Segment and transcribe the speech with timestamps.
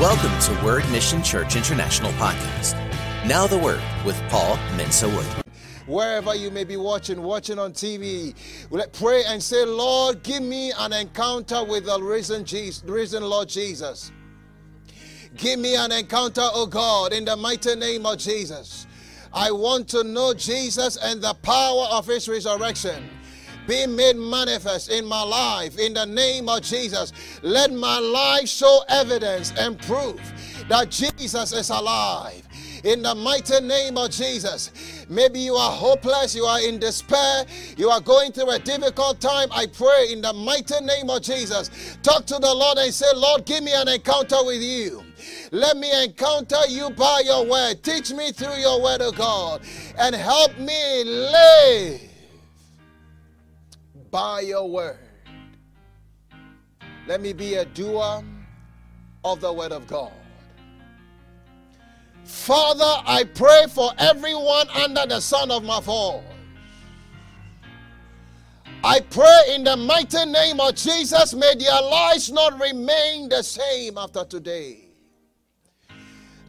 [0.00, 2.74] Welcome to Word Mission Church International Podcast.
[3.28, 5.24] Now the Word with Paul Mensa Wood.
[5.86, 8.34] Wherever you may be watching, watching on TV,
[8.92, 14.10] pray and say, Lord, give me an encounter with the risen Jesus, risen Lord Jesus.
[15.36, 18.88] Give me an encounter, oh God, in the mighty name of Jesus.
[19.32, 23.08] I want to know Jesus and the power of his resurrection
[23.66, 27.12] be made manifest in my life in the name of Jesus.
[27.42, 30.20] Let my life show evidence and proof
[30.68, 32.42] that Jesus is alive.
[32.84, 35.06] In the mighty name of Jesus.
[35.08, 37.46] Maybe you are hopeless, you are in despair,
[37.78, 39.48] you are going through a difficult time.
[39.52, 41.96] I pray in the mighty name of Jesus.
[42.02, 45.02] Talk to the Lord and say, Lord, give me an encounter with you.
[45.50, 47.82] Let me encounter you by your word.
[47.82, 49.62] Teach me through your word, of God,
[49.98, 52.13] and help me live
[54.14, 54.96] by your word.
[57.08, 58.22] Let me be a doer
[59.24, 60.12] of the word of God.
[62.22, 66.22] Father, I pray for everyone under the sound of my voice.
[68.84, 73.98] I pray in the mighty name of Jesus, may their lives not remain the same
[73.98, 74.90] after today.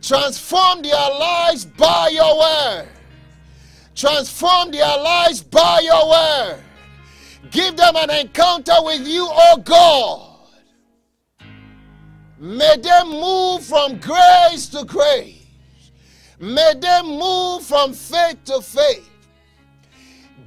[0.04, 2.90] Transform their lives by your word.
[3.96, 6.65] Transform their lives by your word.
[7.52, 10.32] Give them an encounter with you, oh God.
[12.40, 15.46] May them move from grace to grace.
[16.40, 19.10] May them move from faith to faith.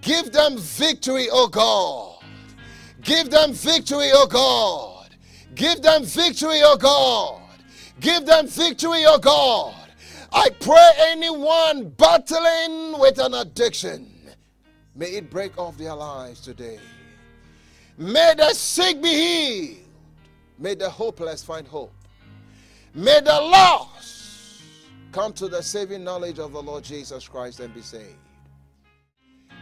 [0.01, 2.25] Give them victory, oh God.
[3.03, 5.15] Give them victory, oh God.
[5.55, 7.43] Give them victory, oh God.
[8.01, 9.75] Give them victory, oh God.
[10.31, 14.13] I pray anyone battling with an addiction,
[14.99, 16.79] may it break off their lives today.
[17.97, 19.79] May the sick be healed.
[20.59, 21.95] May the hopeless find hope.
[22.95, 24.63] May the lost
[25.13, 28.17] come to the saving knowledge of the Lord Jesus Christ and be saved.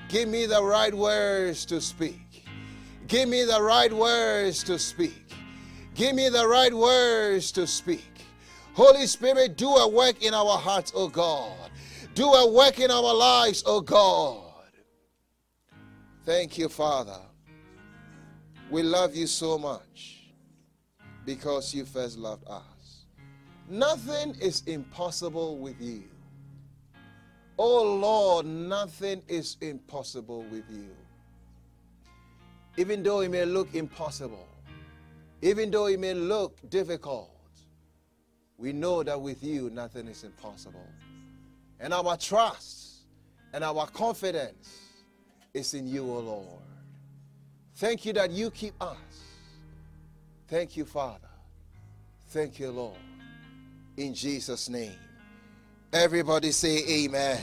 [0.08, 2.44] Give me the right words to speak.
[3.06, 5.32] Give me the right words to speak.
[5.94, 8.24] Give me the right words to speak.
[8.74, 11.70] Holy Spirit, do a work in our hearts, oh God.
[12.14, 14.45] Do a work in our lives, oh God.
[16.26, 17.20] Thank you, Father.
[18.68, 20.32] We love you so much
[21.24, 23.04] because you first loved us.
[23.68, 26.02] Nothing is impossible with you.
[27.58, 30.90] Oh Lord, nothing is impossible with you.
[32.76, 34.48] Even though it may look impossible,
[35.42, 37.30] even though it may look difficult,
[38.58, 40.88] we know that with you nothing is impossible.
[41.78, 43.04] And our trust
[43.52, 44.85] and our confidence
[45.56, 46.62] is in you, O oh Lord.
[47.76, 48.96] Thank you that you keep us.
[50.48, 51.28] Thank you, Father.
[52.28, 52.98] Thank you, Lord.
[53.96, 54.94] In Jesus' name.
[55.92, 57.40] Everybody say amen.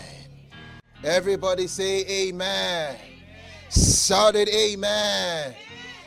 [1.04, 2.98] Everybody say amen.
[3.70, 5.56] Shout it amen.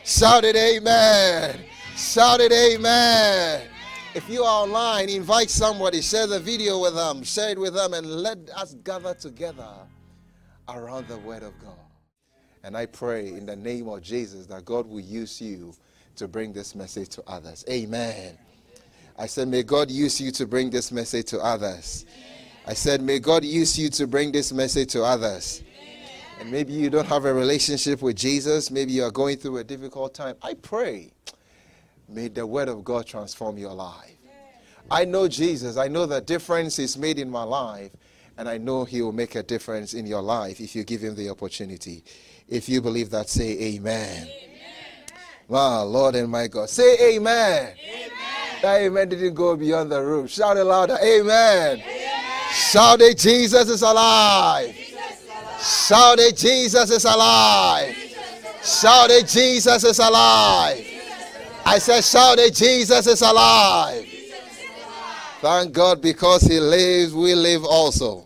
[0.05, 1.61] Shout it amen.
[1.97, 3.63] Shout it amen.
[4.15, 7.93] If you are online, invite somebody, share the video with them, share it with them,
[7.95, 9.75] and let us gather together
[10.69, 11.86] around the Word of God.
[12.67, 15.73] And I pray in the name of Jesus that God will use you
[16.17, 17.65] to bring this message to others.
[17.71, 18.37] Amen.
[19.17, 22.05] I said, May God use you to bring this message to others.
[22.67, 25.63] I said, May God use you to bring this message to others.
[26.41, 28.69] And maybe you don't have a relationship with Jesus.
[28.73, 30.35] Maybe you are going through a difficult time.
[30.43, 31.13] I pray,
[32.09, 34.17] may the word of God transform your life.
[34.91, 35.77] I know Jesus.
[35.77, 37.93] I know the difference is made in my life.
[38.39, 41.15] And I know he will make a difference in your life if you give him
[41.15, 42.05] the opportunity.
[42.49, 44.29] If you believe that, say amen.
[44.29, 44.29] amen.
[45.49, 46.69] Wow, Lord and my God.
[46.69, 47.73] Say amen.
[47.73, 48.11] amen.
[48.63, 50.27] That amen didn't go beyond the room.
[50.27, 50.99] Shout it louder.
[51.03, 51.81] Amen.
[51.81, 52.07] amen.
[52.53, 54.75] Shout it, Jesus is alive.
[55.61, 57.95] Shout it, Jesus is alive.
[58.63, 60.85] Shout it, Jesus is alive.
[61.65, 64.07] I said, shout it, Jesus is alive.
[65.41, 68.26] Thank God because he lives, we live also.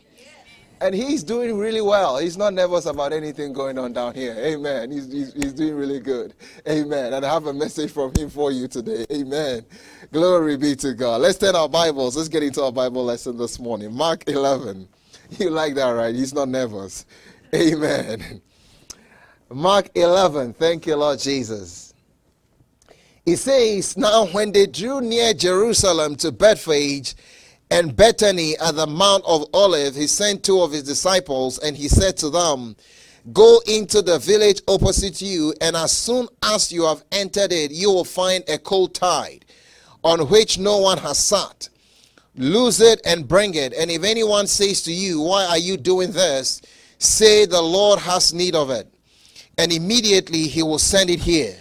[0.82, 2.16] And he's doing really well.
[2.16, 4.34] He's not nervous about anything going on down here.
[4.38, 4.90] Amen.
[4.90, 6.32] He's, he's, he's, doing really good.
[6.66, 7.12] Amen.
[7.12, 9.04] And I have a message from him for you today.
[9.12, 9.66] Amen.
[10.10, 11.20] Glory be to God.
[11.20, 12.16] Let's turn our Bibles.
[12.16, 13.92] Let's get into our Bible lesson this morning.
[13.92, 14.88] Mark 11.
[15.38, 16.12] You like that, right?
[16.12, 17.06] He's not nervous.
[17.54, 18.42] Amen.
[19.48, 20.54] Mark 11.
[20.54, 21.94] Thank you, Lord Jesus.
[23.24, 27.14] He says, Now when they drew near Jerusalem to Bethphage,
[27.70, 31.88] and Bethany at the Mount of Olives, he sent two of his disciples, and he
[31.88, 32.76] said to them,
[33.32, 37.90] Go into the village opposite you, and as soon as you have entered it, you
[37.90, 39.44] will find a colt tied,
[40.02, 41.68] on which no one has sat.
[42.36, 43.72] Lose it and bring it.
[43.74, 46.62] And if anyone says to you, Why are you doing this?
[46.98, 48.92] say, The Lord has need of it.
[49.58, 51.56] And immediately he will send it here.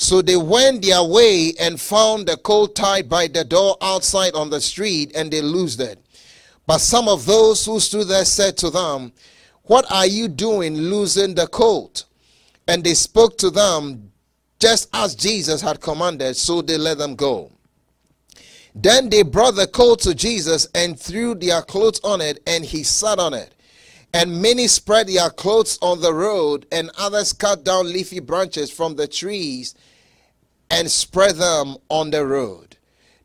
[0.00, 4.48] So they went their way and found the colt tied by the door outside on
[4.48, 6.02] the street, and they loosed it.
[6.66, 9.12] But some of those who stood there said to them,
[9.64, 12.06] What are you doing losing the colt?
[12.66, 14.10] And they spoke to them
[14.58, 17.52] just as Jesus had commanded, so they let them go.
[18.74, 22.84] Then they brought the colt to Jesus and threw their clothes on it, and he
[22.84, 23.54] sat on it.
[24.14, 28.96] And many spread their clothes on the road, and others cut down leafy branches from
[28.96, 29.74] the trees
[30.70, 32.76] and spread them on the road.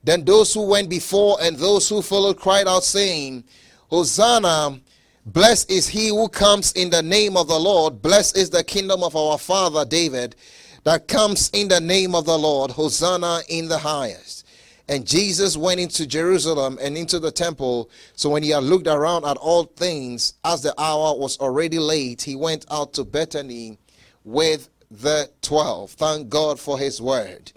[0.04, 3.44] Then those who went before and those who followed cried out, saying,
[3.90, 4.82] Hosanna!
[5.28, 8.00] Blessed is he who comes in the name of the Lord.
[8.00, 10.36] Blessed is the kingdom of our father David
[10.84, 12.70] that comes in the name of the Lord.
[12.70, 14.46] Hosanna in the highest.
[14.88, 17.90] And Jesus went into Jerusalem and into the temple.
[18.16, 22.22] So when he had looked around at all things, as the hour was already late,
[22.22, 23.80] he went out to Bethany
[24.24, 25.92] with the twelve.
[25.92, 27.52] Thank God for his word.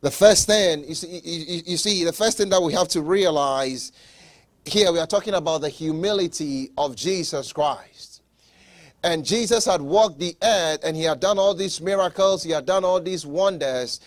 [0.00, 3.02] The first thing, you see, you, you see, the first thing that we have to
[3.02, 3.92] realize
[4.64, 8.22] here, we are talking about the humility of Jesus Christ.
[9.02, 12.66] And Jesus had walked the earth and he had done all these miracles, he had
[12.66, 14.00] done all these wonders.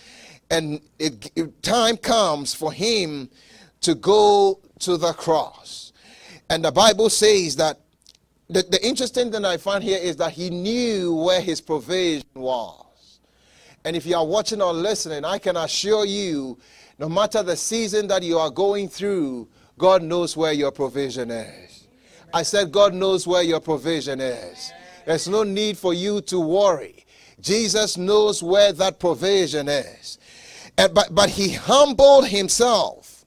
[0.50, 3.28] And it, it, time comes for him
[3.80, 5.92] to go to the cross.
[6.50, 7.80] And the Bible says that
[8.52, 13.18] the, the interesting thing I find here is that he knew where his provision was.
[13.84, 16.58] And if you are watching or listening, I can assure you,
[16.98, 21.86] no matter the season that you are going through, God knows where your provision is.
[22.32, 24.72] I said, God knows where your provision is.
[25.04, 27.04] There's no need for you to worry.
[27.40, 30.18] Jesus knows where that provision is.
[30.78, 33.24] And, but, but he humbled himself.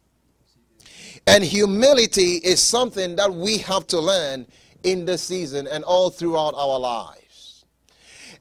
[1.28, 4.46] And humility is something that we have to learn
[4.86, 7.66] in this season and all throughout our lives.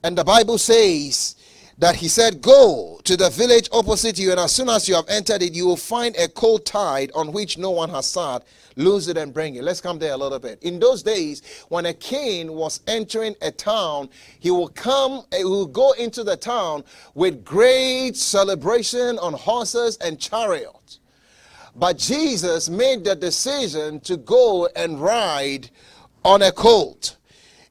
[0.05, 1.37] And the Bible says
[1.79, 5.09] that he said, Go to the village opposite you, and as soon as you have
[5.09, 8.45] entered it, you will find a cold tied on which no one has sat.
[8.77, 9.65] Lose it and bring it.
[9.65, 10.63] Let's come there a little bit.
[10.63, 14.09] In those days, when a king was entering a town,
[14.41, 20.19] he will come, he will go into the town with great celebration on horses and
[20.19, 20.99] chariots.
[21.77, 25.71] But Jesus made the decision to go and ride
[26.25, 27.17] on a colt.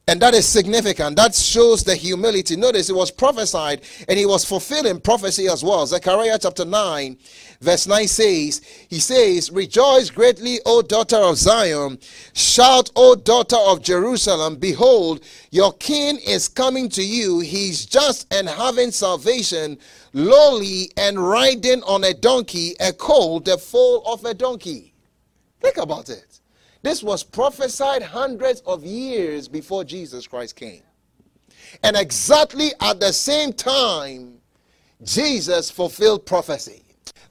[0.06, 1.16] And that is significant.
[1.16, 2.56] That shows the humility.
[2.56, 5.86] Notice it was prophesied and he was fulfilling prophecy as well.
[5.86, 7.16] Zechariah chapter 9,
[7.62, 8.60] verse 9 says,
[8.90, 11.98] He says, Rejoice greatly, O daughter of Zion.
[12.34, 14.56] Shout, O daughter of Jerusalem.
[14.56, 17.40] Behold, your king is coming to you.
[17.40, 19.78] He's just and having salvation,
[20.12, 24.92] lowly and riding on a donkey, a colt, the foal of a donkey.
[25.62, 26.33] Think about it.
[26.84, 30.82] This was prophesied hundreds of years before Jesus Christ came.
[31.82, 34.34] And exactly at the same time,
[35.02, 36.83] Jesus fulfilled prophecy.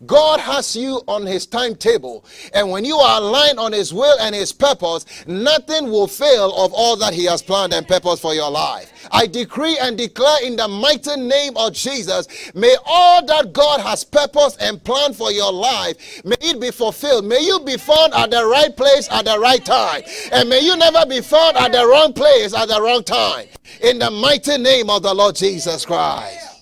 [0.05, 2.25] God has you on his timetable.
[2.53, 6.73] And when you are aligned on his will and his purpose, nothing will fail of
[6.73, 8.91] all that he has planned and purpose for your life.
[9.11, 14.03] I decree and declare in the mighty name of Jesus, may all that God has
[14.03, 17.25] purposed and planned for your life, may it be fulfilled.
[17.25, 20.03] May you be found at the right place at the right time.
[20.31, 23.47] And may you never be found at the wrong place at the wrong time.
[23.81, 26.52] In the mighty name of the Lord Jesus Christ.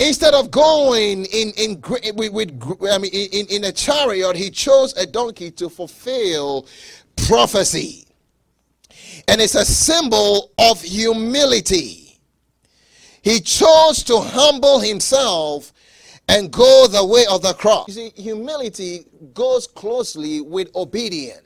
[0.00, 1.82] Instead of going in, in,
[2.14, 6.66] with, with I mean, in, in a chariot, he chose a donkey to fulfill
[7.26, 8.06] prophecy.
[9.26, 12.20] And it's a symbol of humility.
[13.22, 15.72] He chose to humble himself
[16.28, 17.88] and go the way of the cross.
[17.88, 21.42] You see, humility goes closely with obedience.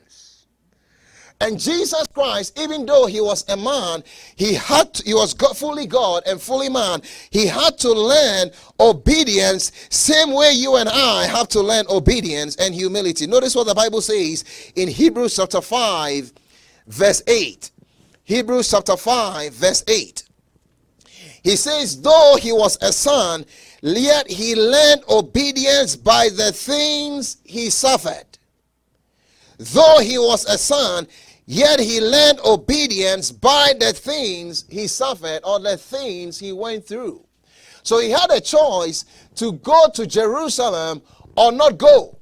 [1.43, 4.01] And Jesus Christ, even though he was a man,
[4.37, 7.01] he had to, he was fully God and fully man.
[7.31, 12.73] He had to learn obedience, same way you and I have to learn obedience and
[12.73, 13.27] humility.
[13.27, 14.45] Notice what the Bible says
[14.77, 16.31] in Hebrews chapter 5,
[16.87, 17.71] verse 8.
[18.23, 20.23] Hebrews chapter 5, verse 8.
[21.43, 23.45] He says, Though he was a son,
[23.81, 28.23] yet he learned obedience by the things he suffered.
[29.57, 31.07] Though he was a son,
[31.45, 37.25] Yet he learned obedience by the things he suffered or the things he went through.
[37.83, 39.03] So he had a choice
[39.35, 41.01] to go to Jerusalem
[41.35, 42.17] or not go.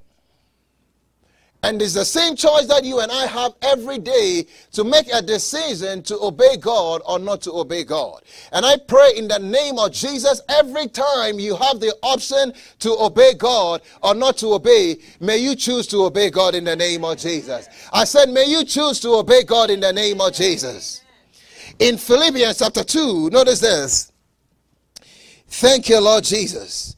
[1.64, 5.22] And it's the same choice that you and I have every day to make a
[5.22, 8.24] decision to obey God or not to obey God.
[8.52, 12.98] And I pray in the name of Jesus, every time you have the option to
[13.00, 17.06] obey God or not to obey, may you choose to obey God in the name
[17.06, 17.70] of Jesus.
[17.94, 21.04] I said, may you choose to obey God in the name of Jesus.
[21.78, 24.12] In Philippians chapter 2, notice this.
[25.48, 26.96] Thank you, Lord Jesus.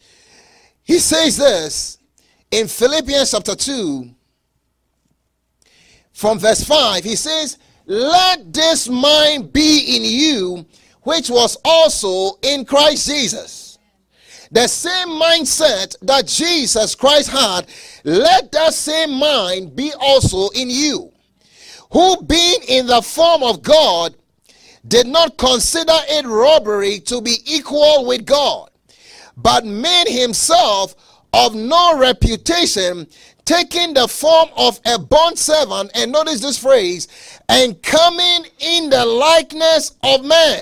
[0.84, 1.98] He says this
[2.50, 4.10] in Philippians chapter 2
[6.14, 10.66] from verse 5, he says, Let this mind be in you,
[11.02, 13.78] which was also in Christ Jesus.
[14.52, 17.66] The same mindset that Jesus Christ had,
[18.04, 21.12] let that same mind be also in you,
[21.92, 24.16] who being in the form of God,
[24.88, 28.70] did not consider it robbery to be equal with God,
[29.36, 30.96] but made himself
[31.34, 33.08] of no reputation,
[33.46, 37.08] taking the form of a bond servant, and notice this phrase,
[37.50, 40.62] and coming in the likeness of man,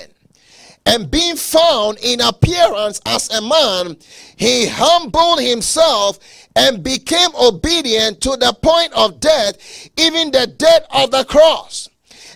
[0.85, 3.95] and being found in appearance as a man,
[4.35, 6.19] he humbled himself
[6.55, 11.88] and became obedient to the point of death, even the death of the cross.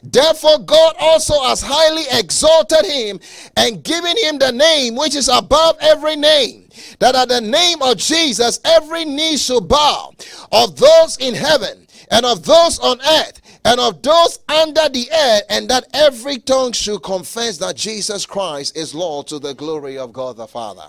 [0.03, 3.19] Therefore, God also has highly exalted him
[3.57, 6.64] and given him the name which is above every name
[6.99, 10.13] that at the name of Jesus every knee should bow
[10.51, 15.41] of those in heaven and of those on earth and of those under the earth,
[15.49, 20.13] and that every tongue should confess that Jesus Christ is Lord to the glory of
[20.13, 20.87] God the Father.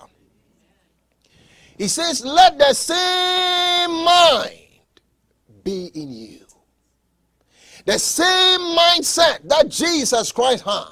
[1.75, 4.59] He says, Let the same mind
[5.63, 6.39] be in you.
[7.85, 10.85] The same mindset that Jesus Christ had.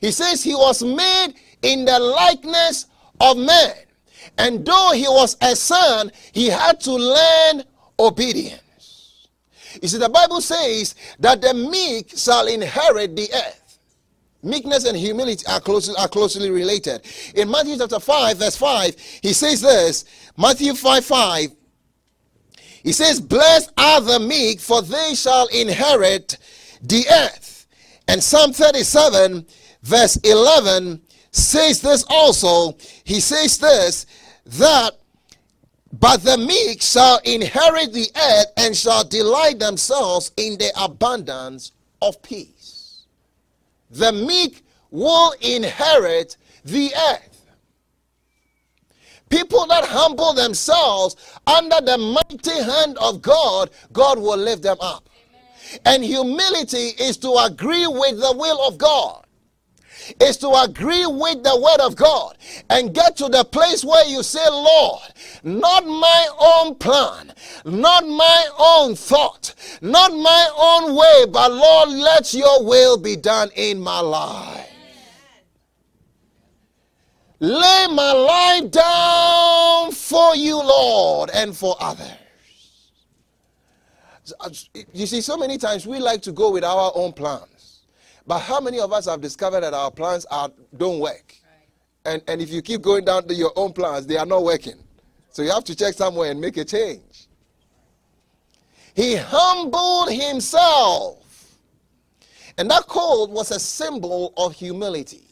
[0.00, 2.86] He says he was made in the likeness
[3.20, 3.74] of man.
[4.38, 7.64] And though he was a son, he had to learn
[7.98, 9.28] obedience.
[9.82, 13.78] You see, the Bible says that the meek shall inherit the earth.
[14.42, 17.02] Meekness and humility are closely, are closely related.
[17.34, 20.04] In Matthew chapter 5, verse 5, he says this
[20.36, 21.50] Matthew 5 5,
[22.82, 26.38] he says, Blessed are the meek, for they shall inherit
[26.82, 27.66] the earth.
[28.06, 29.44] And Psalm 37,
[29.82, 31.02] verse 11,
[31.32, 32.76] says this also.
[33.04, 34.06] He says this
[34.46, 34.92] that
[35.92, 41.72] but the meek shall inherit the earth and shall delight themselves in the abundance
[42.02, 43.04] of peace.
[43.90, 47.46] The meek will inherit the earth.
[49.28, 55.08] People that humble themselves under the mighty hand of God, God will lift them up.
[55.28, 55.80] Amen.
[55.84, 59.25] And humility is to agree with the will of God
[60.20, 62.36] is to agree with the word of God
[62.70, 65.02] and get to the place where you say, Lord,
[65.42, 67.32] not my own plan,
[67.64, 73.50] not my own thought, not my own way, but Lord, let your will be done
[73.56, 74.70] in my life.
[77.38, 82.12] Lay my life down for you, Lord, and for others.
[84.92, 87.42] You see, so many times we like to go with our own plan.
[88.26, 91.34] But how many of us have discovered that our plans are, don't work?
[92.04, 94.82] And, and if you keep going down to your own plans, they are not working.
[95.30, 97.28] So you have to check somewhere and make a change.
[98.94, 101.58] He humbled himself.
[102.58, 105.26] And that cold was a symbol of humility.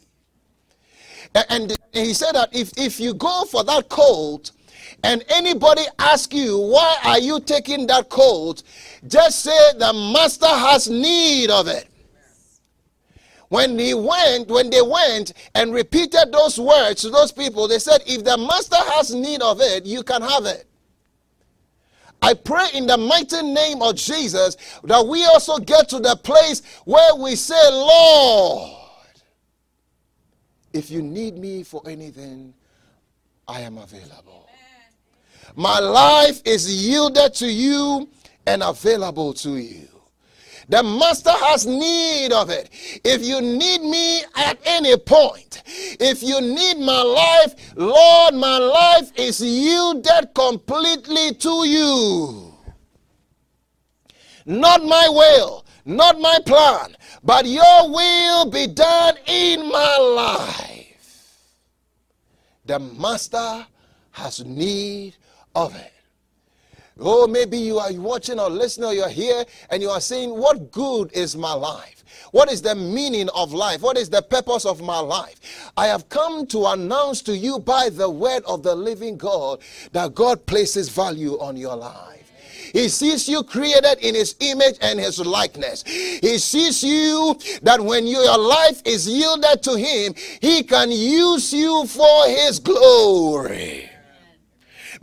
[1.33, 4.51] And, and he said that if, if you go for that coat
[5.03, 8.63] and anybody ask you, why are you taking that coat?
[9.07, 11.87] Just say the master has need of it.
[13.55, 18.01] When he went, when they went and repeated those words to those people, they said,
[18.05, 20.67] if the master has need of it, you can have it.
[22.21, 26.63] I pray in the mighty name of Jesus that we also get to the place
[26.83, 28.77] where we say, Lord,
[30.73, 32.53] if you need me for anything,
[33.47, 34.49] I am available.
[35.55, 38.09] My life is yielded to you
[38.45, 39.94] and available to you.
[40.67, 42.69] The master has need of it.
[43.03, 49.11] If you need me at any point, if you need my life, Lord, my life
[49.15, 52.53] is yielded completely to you.
[54.47, 61.41] Not my will, not my plan, but your will be done in my life.
[62.65, 63.67] The master
[64.11, 65.15] has need
[65.53, 65.94] of it.
[66.99, 70.71] Oh, maybe you are watching or listening or you're here and you are saying, What
[70.71, 72.03] good is my life?
[72.31, 73.81] What is the meaning of life?
[73.81, 75.71] What is the purpose of my life?
[75.75, 79.59] I have come to announce to you by the word of the living God
[79.91, 82.31] that God places value on your life.
[82.73, 85.83] He sees you created in his image and his likeness.
[85.83, 91.85] He sees you that when your life is yielded to him, he can use you
[91.87, 93.89] for his glory.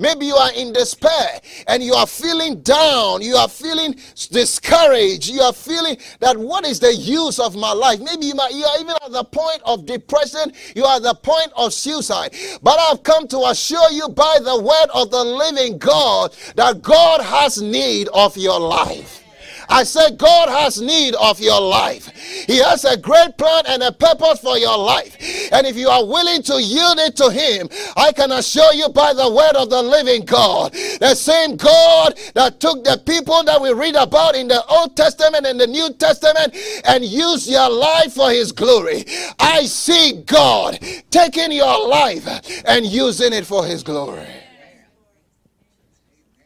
[0.02, 3.23] Maybe you are in despair and you are feeling down.
[3.23, 3.94] You are feeling
[4.32, 5.28] discouraged.
[5.28, 8.00] You are feeling that what is the use of my life?
[8.00, 10.52] Maybe you, might, you are even at the point of depression.
[10.75, 12.35] You are at the point of suicide.
[12.62, 17.21] But I've come to assure you by the word of the living God that God
[17.21, 19.22] has need of your life.
[19.69, 22.09] I said, God has need of your life.
[22.47, 25.16] He has a great plan and a purpose for your life.
[25.52, 29.12] And if you are willing to yield it to Him, I can assure you by
[29.12, 33.73] the word of the living God, the same God that took the people that we
[33.73, 38.31] read about in the Old Testament and the New Testament and used your life for
[38.31, 39.04] His glory.
[39.38, 40.78] I see God
[41.11, 42.26] taking your life
[42.66, 44.26] and using it for His glory.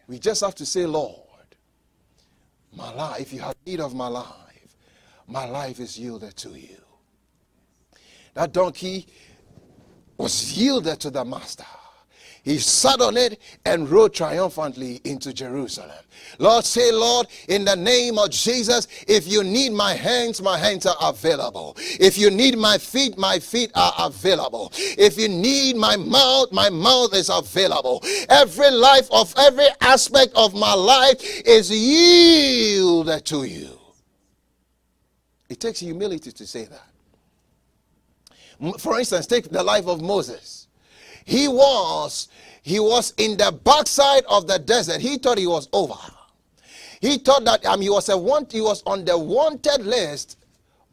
[0.06, 1.25] We just have to say, Lord,
[2.76, 4.76] my life, you have need of my life,
[5.26, 6.76] my life is yielded to you.
[8.35, 9.06] That donkey
[10.18, 11.64] was yielded to the master.
[12.46, 15.90] He sat on it and rode triumphantly into Jerusalem.
[16.38, 20.86] Lord, say, Lord, in the name of Jesus, if you need my hands, my hands
[20.86, 21.74] are available.
[21.98, 24.70] If you need my feet, my feet are available.
[24.76, 28.04] If you need my mouth, my mouth is available.
[28.28, 33.76] Every life of every aspect of my life is yielded to you.
[35.48, 36.86] It takes humility to say that.
[38.78, 40.55] For instance, take the life of Moses.
[41.26, 42.28] He was
[42.62, 45.00] he was in the backside of the desert.
[45.00, 45.95] He thought he was over.
[47.00, 50.38] He thought that um, he was a want, he was on the wanted list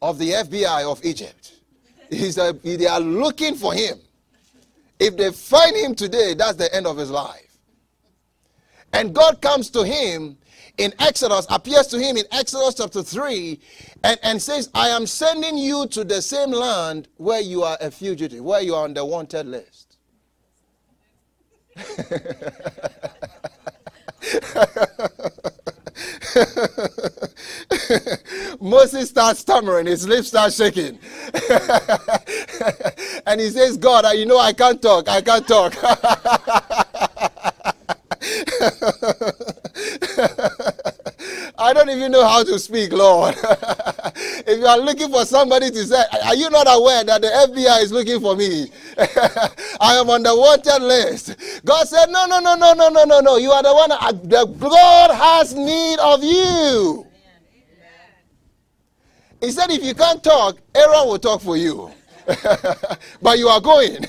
[0.02, 1.54] of the FBI of Egypt.
[2.10, 3.98] He's a, they are looking for him.
[5.00, 7.58] If they find him today, that's the end of his life.
[8.92, 10.36] And God comes to him
[10.78, 13.58] in Exodus, appears to him in Exodus chapter 3,
[14.04, 17.90] and, and says, I am sending you to the same land where you are a
[17.90, 19.83] fugitive, where you are on the wanted list.
[28.60, 30.98] Moses starts stammering, his lips start shaking.
[33.26, 35.74] and he says, God, you know, I can't talk, I can't talk.
[41.64, 43.34] I don't even know how to speak, Lord.
[43.42, 47.82] if you are looking for somebody to say, Are you not aware that the FBI
[47.82, 48.66] is looking for me?
[49.80, 51.34] I am on the wanted list.
[51.64, 53.36] God said, No, no, no, no, no, no, no, no.
[53.38, 57.06] You are the one, that, the God has need of you.
[59.40, 61.90] He said, If you can't talk, Aaron will talk for you.
[63.22, 64.04] but you are going.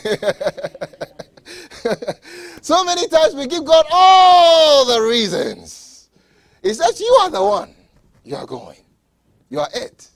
[2.61, 5.84] so many times we give God all the reasons.
[6.65, 7.75] He says, You are the one.
[8.23, 8.79] You are going.
[9.49, 10.09] You are it.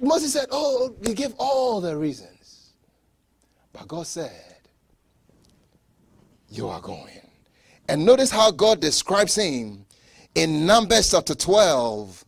[0.00, 2.74] Moses said, Oh, he gave all the reasons.
[3.72, 4.54] But God said,
[6.48, 7.28] You are going.
[7.88, 9.84] And notice how God describes him
[10.36, 12.24] in Numbers chapter 12.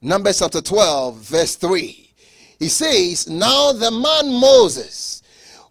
[0.00, 2.14] Numbers chapter 12, verse 3.
[2.60, 5.20] He says, Now the man Moses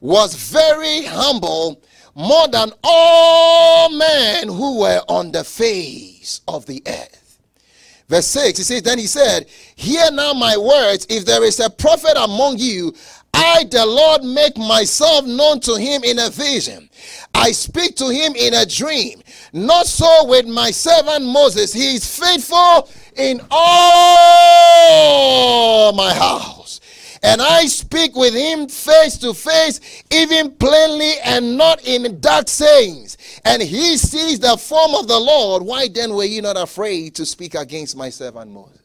[0.01, 1.82] was very humble,
[2.17, 7.39] more than all men who were on the face of the earth.
[8.10, 11.06] Verse 6, he says, Then he said, Hear now my words.
[11.10, 12.95] If there is a prophet among you,
[13.34, 16.89] I, the Lord, make myself known to him in a vision.
[17.36, 19.21] I speak to him in a dream.
[19.53, 21.71] Not so with my servant Moses.
[21.71, 24.82] He is faithful in all
[25.93, 26.76] my house.
[27.23, 33.17] And I speak with him face to face, even plainly and not in dark sayings
[33.45, 37.25] and he sees the form of the Lord, why then were you not afraid to
[37.25, 38.82] speak against my servant Moses?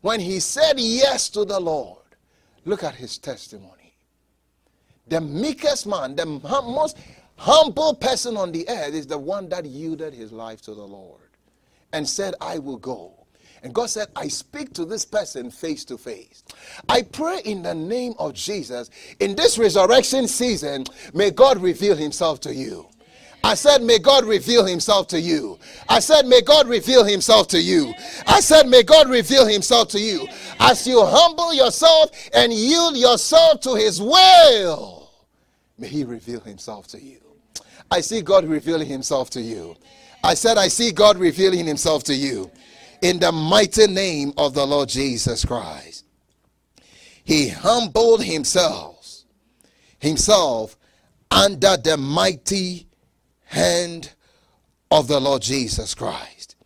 [0.00, 2.04] When he said yes to the Lord,
[2.64, 3.94] look at his testimony.
[5.08, 6.98] The meekest man, the most
[7.36, 11.30] humble person on the earth is the one that yielded his life to the Lord
[11.92, 13.17] and said, I will go.
[13.62, 16.44] And God said, I speak to this person face to face.
[16.88, 18.90] I pray in the name of Jesus,
[19.20, 22.88] in this resurrection season, may God reveal himself to you.
[23.44, 25.58] I said, May God reveal himself to you.
[25.88, 27.94] I said, May God reveal himself to you.
[28.26, 30.26] I said, May God reveal himself to you.
[30.58, 35.10] As you humble yourself and yield yourself to his will,
[35.78, 37.20] may he reveal himself to you.
[37.90, 39.76] I see God revealing himself to you.
[40.22, 42.50] I said, I see God revealing himself to you
[43.02, 46.04] in the mighty name of the Lord Jesus Christ.
[47.24, 49.24] He humbled himself,
[49.98, 50.76] himself
[51.30, 52.86] under the mighty
[53.44, 54.12] hand
[54.90, 56.56] of the Lord Jesus Christ.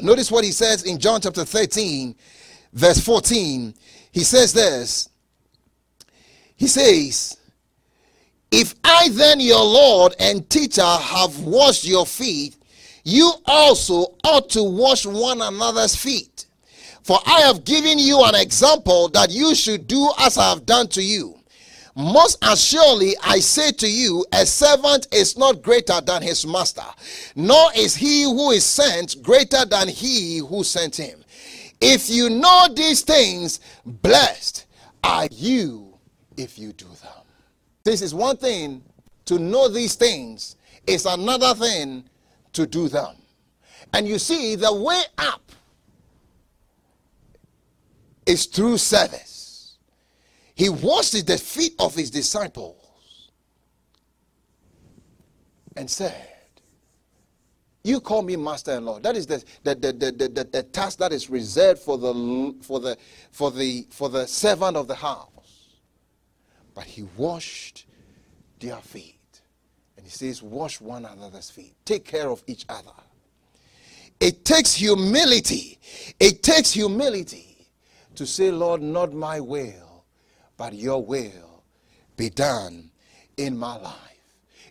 [0.00, 2.14] Notice what he says in John chapter 13,
[2.72, 3.74] verse 14.
[4.12, 5.08] He says this.
[6.56, 7.36] He says,
[8.50, 12.56] If I then, your Lord and teacher, have washed your feet,
[13.06, 16.46] you also ought to wash one another's feet.
[17.04, 20.88] For I have given you an example that you should do as I have done
[20.88, 21.38] to you.
[21.94, 26.82] Most assuredly, I say to you, a servant is not greater than his master,
[27.36, 31.24] nor is he who is sent greater than he who sent him.
[31.80, 34.66] If you know these things, blessed
[35.04, 35.96] are you
[36.36, 37.22] if you do them.
[37.84, 38.82] This is one thing
[39.26, 40.56] to know these things,
[40.88, 42.02] it's another thing
[42.56, 43.14] to do them.
[43.92, 45.52] And you see, the way up
[48.26, 49.76] is through service.
[50.54, 53.30] He washed the feet of his disciples
[55.76, 56.28] and said,
[57.84, 59.02] You call me master and Lord.
[59.02, 62.80] That is the, the, the, the, the, the task that is reserved for the, for,
[62.80, 62.96] the,
[63.30, 65.28] for, the, for the servant of the house.
[66.74, 67.86] But he washed
[68.58, 69.15] their feet.
[70.06, 71.74] And he says, Wash one another's feet.
[71.84, 72.92] Take care of each other.
[74.20, 75.80] It takes humility.
[76.20, 77.66] It takes humility
[78.14, 80.04] to say, Lord, not my will,
[80.56, 81.64] but your will
[82.16, 82.92] be done
[83.36, 83.94] in my life.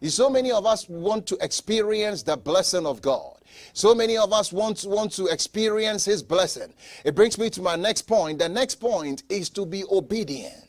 [0.04, 3.38] So many of us want to experience the blessing of God.
[3.74, 6.74] So many of us want, want to experience His blessing.
[7.04, 8.40] It brings me to my next point.
[8.40, 10.64] The next point is to be obedient.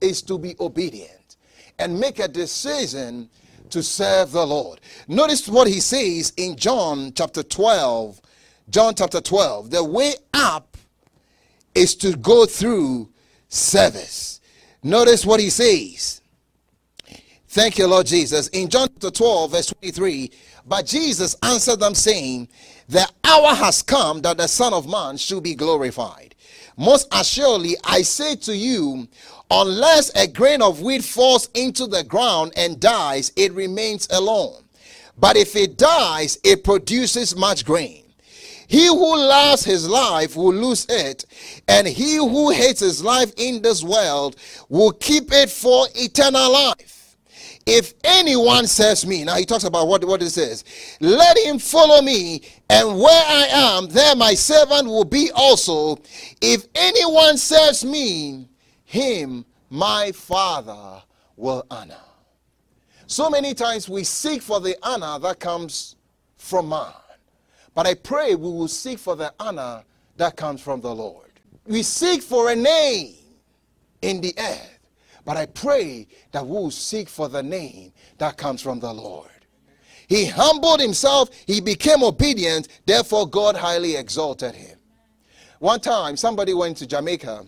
[0.00, 1.19] Is to be obedient
[1.80, 3.28] and make a decision
[3.70, 4.80] to serve the Lord.
[5.08, 8.20] Notice what he says in John chapter 12.
[8.68, 9.70] John chapter 12.
[9.70, 10.76] The way up
[11.74, 13.08] is to go through
[13.48, 14.40] service.
[14.82, 16.20] Notice what he says.
[17.48, 18.48] Thank you, Lord Jesus.
[18.48, 20.30] In John chapter 12, verse 23,
[20.66, 22.48] but Jesus answered them, saying,
[22.88, 26.34] The hour has come that the Son of Man should be glorified.
[26.76, 29.08] Most assuredly, I say to you,
[29.50, 34.62] Unless a grain of wheat falls into the ground and dies, it remains alone.
[35.18, 38.04] But if it dies, it produces much grain.
[38.68, 41.24] He who loves his life will lose it,
[41.66, 44.36] and he who hates his life in this world
[44.68, 47.16] will keep it for eternal life.
[47.66, 50.64] If anyone says me, now he talks about what, what it says,
[51.00, 55.98] let him follow me, and where I am, there my servant will be also.
[56.40, 58.49] If anyone serves me,
[58.90, 61.00] him my Father
[61.36, 61.94] will honor.
[63.06, 65.94] So many times we seek for the honor that comes
[66.38, 66.92] from man.
[67.72, 69.84] But I pray we will seek for the honor
[70.16, 71.30] that comes from the Lord.
[71.66, 73.14] We seek for a name
[74.02, 74.80] in the earth.
[75.24, 79.28] But I pray that we will seek for the name that comes from the Lord.
[80.08, 84.76] He humbled himself, he became obedient, therefore, God highly exalted him.
[85.60, 87.46] One time, somebody went to Jamaica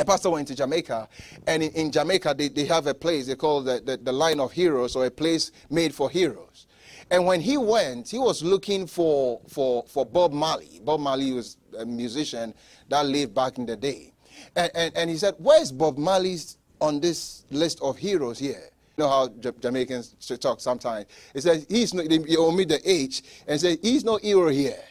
[0.00, 1.08] a pastor went to Jamaica,
[1.46, 4.40] and in, in Jamaica, they, they have a place they call the, the, the Line
[4.40, 6.66] of Heroes, or a place made for heroes.
[7.10, 10.80] And when he went, he was looking for, for, for Bob Marley.
[10.82, 12.54] Bob Marley was a musician
[12.88, 14.12] that lived back in the day.
[14.56, 18.70] And, and, and he said, Where's Bob Marley's on this list of heroes here?
[18.96, 21.06] You know how J- Jamaicans talk sometimes.
[21.34, 24.82] He said, He's no, they omit the H and say, He's no hero here.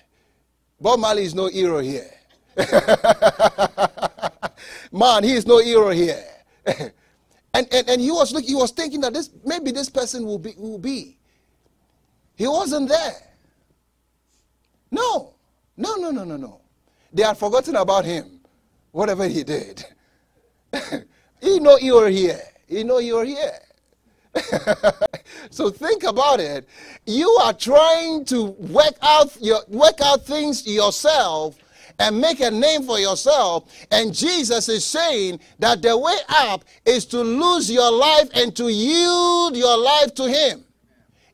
[0.80, 2.12] Bob Marley is no hero here.
[4.92, 6.24] Man, he is no hero here.
[6.66, 6.92] and,
[7.54, 10.54] and, and he was look, he was thinking that this maybe this person will be
[10.58, 11.18] will be.
[12.36, 13.36] He wasn't there.
[14.92, 15.34] No,
[15.78, 16.62] no, no, no, no, no.
[17.12, 18.40] They had forgotten about him,
[18.92, 19.84] whatever he did.
[21.42, 22.42] he know you are here.
[22.68, 23.60] He know you are here.
[25.50, 26.68] so think about it.
[27.06, 31.58] You are trying to work out your work out things yourself
[32.00, 33.72] and make a name for yourself.
[33.92, 38.70] And Jesus is saying that the way up is to lose your life and to
[38.70, 40.64] yield your life to Him.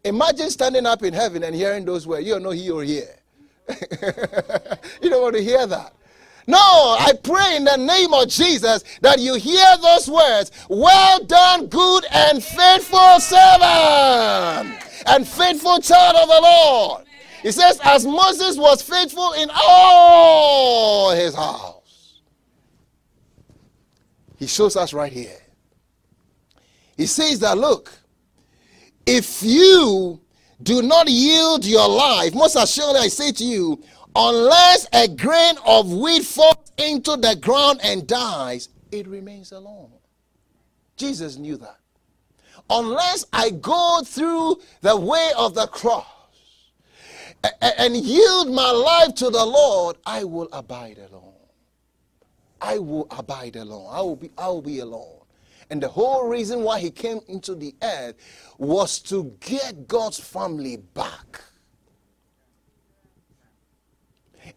[0.06, 2.28] Imagine standing up in heaven and hearing those words.
[2.28, 3.16] You don't know he or here.
[5.02, 5.94] you don't want to hear that.
[6.46, 10.52] No, I pray in the name of Jesus that you hear those words.
[10.70, 17.05] Well done, good and faithful servant and faithful child of the Lord.
[17.46, 22.22] He says, as Moses was faithful in all his house.
[24.38, 25.38] He shows us right here.
[26.98, 27.94] He says that, look,
[29.06, 30.20] if you
[30.64, 33.80] do not yield your life, most assuredly I say to you,
[34.16, 39.92] unless a grain of wheat falls into the ground and dies, it remains alone.
[40.98, 41.78] Jesus knew that.
[42.70, 46.08] unless I go through the way of the cross
[47.62, 51.34] and yield my life to the Lord, I will abide alone.
[52.62, 53.88] I will abide alone.
[53.92, 55.20] I will be, I will be alone.
[55.70, 58.16] And the whole reason why he came into the earth
[58.58, 61.42] was to get God's family back.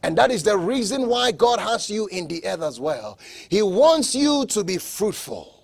[0.03, 3.19] And that is the reason why God has you in the earth as well.
[3.49, 5.55] He wants you to be fruitful.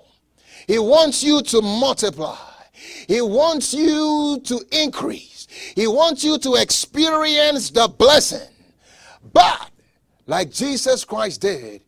[0.67, 2.39] He wants you to multiply.
[3.07, 5.34] He wants you to increase.
[5.75, 8.49] He wants you to experience the blessing.
[9.33, 9.71] But,
[10.27, 11.83] like Jesus Christ did,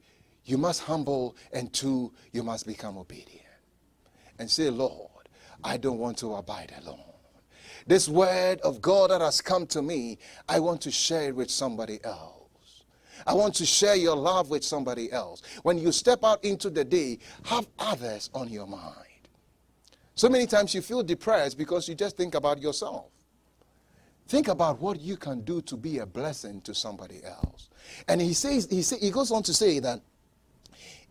[0.45, 3.43] you must humble, and two, you must become obedient.
[4.39, 5.11] And say, Lord,
[5.65, 7.01] I don't want to abide alone.
[7.87, 11.51] This word of God that has come to me, I want to share it with
[11.51, 12.85] somebody else.
[13.27, 15.43] I want to share your love with somebody else.
[15.63, 19.07] When you step out into the day, have others on your mind.
[20.15, 23.07] So many times you feel depressed because you just think about yourself.
[24.29, 27.69] Think about what you can do to be a blessing to somebody else.
[28.09, 30.01] And he says, he, say, he goes on to say that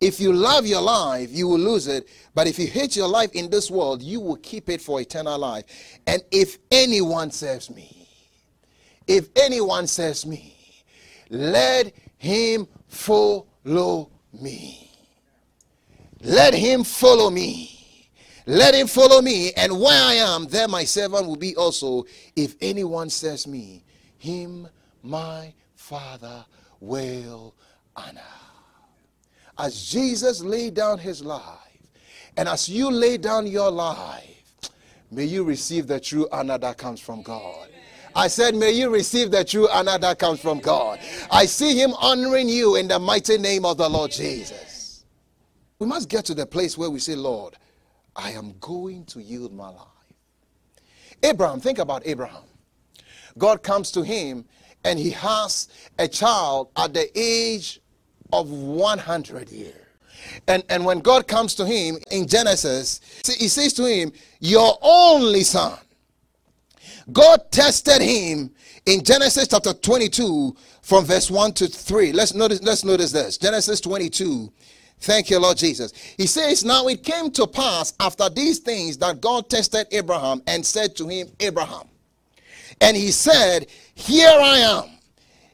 [0.02, 2.10] if you love your life, you will lose it.
[2.34, 5.40] But if you hate your life in this world, you will keep it for eternal
[5.40, 5.64] life.
[6.06, 8.10] And if anyone serves me,
[9.08, 10.54] if anyone serves me,
[11.30, 14.92] let him follow me.
[16.22, 17.75] Let him follow me.
[18.48, 22.06] Let him follow me, and where I am, there my servant will be also.
[22.36, 23.84] If anyone says me,
[24.18, 24.68] him
[25.02, 26.46] my Father
[26.80, 27.56] will
[27.96, 28.22] honor.
[29.58, 31.42] As Jesus laid down his life,
[32.38, 34.44] and as you lay down your life,
[35.10, 37.70] may you receive the true honor that comes from God.
[38.16, 41.00] I said, May you receive the true honor that comes from God.
[41.30, 45.04] I see Him honoring you in the mighty name of the Lord Jesus.
[45.80, 47.58] We must get to the place where we say, Lord,
[48.16, 49.88] I am going to yield my life.
[51.24, 52.44] Abraham, think about Abraham.
[53.38, 54.46] God comes to him
[54.84, 55.68] and he has
[56.00, 57.82] a child at the age
[58.32, 59.74] of 100 years.
[60.48, 63.02] And, and when God comes to him in Genesis,
[63.38, 65.78] he says to him, Your only son,
[67.12, 68.52] God tested him
[68.86, 72.12] in Genesis chapter 22 from verse 1 to 3.
[72.12, 73.38] Let's notice, let's notice this.
[73.38, 74.52] Genesis 22.
[75.00, 75.94] Thank you, Lord Jesus.
[76.18, 80.66] He says, Now it came to pass after these things that God tested Abraham and
[80.66, 81.88] said to him, Abraham.
[82.82, 84.92] And he said, Here I am.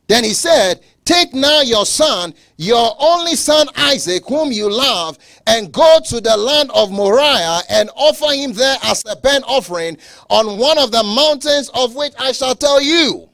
[0.07, 5.71] Then he said, Take now your son, your only son Isaac, whom you love, and
[5.71, 9.97] go to the land of Moriah and offer him there as a burnt offering
[10.29, 13.30] on one of the mountains of which I shall tell you.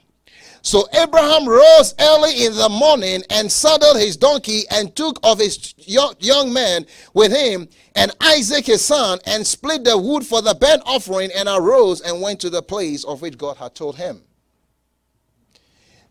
[0.68, 5.74] So Abraham rose early in the morning and saddled his donkey and took of his
[5.78, 10.84] young men with him and Isaac his son and split the wood for the burnt
[10.86, 14.22] offering and arose and went to the place of which God had told him.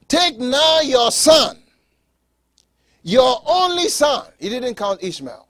[0.08, 1.58] Take now your son,
[3.02, 4.24] your only son.
[4.38, 5.46] He didn't count Ishmael.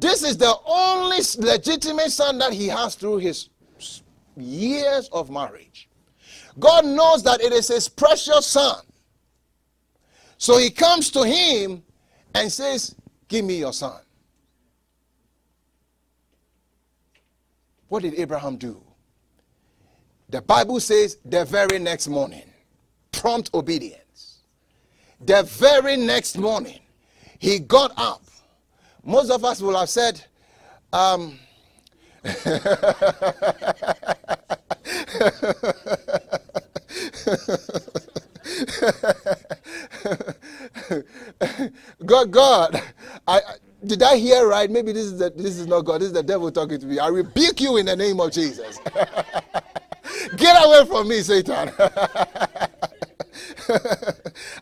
[0.00, 3.50] This is the only legitimate son that he has through his
[4.36, 5.88] years of marriage.
[6.58, 8.76] God knows that it is his precious son.
[10.38, 11.82] So he comes to him
[12.34, 12.94] and says,
[13.28, 14.00] Give me your son.
[17.88, 18.82] What did Abraham do?
[20.28, 22.42] The Bible says the very next morning,
[23.12, 24.40] prompt obedience.
[25.20, 26.80] The very next morning,
[27.38, 28.22] he got up.
[29.04, 30.20] Most of us will have said,
[30.92, 31.38] um,
[42.04, 42.82] God, God,
[43.26, 43.40] I,
[43.84, 44.70] did I hear right?
[44.70, 46.00] Maybe this is the, this is not God.
[46.00, 46.98] This is the devil talking to me.
[46.98, 48.78] I rebuke you in the name of Jesus.
[50.36, 51.70] Get away from me, Satan.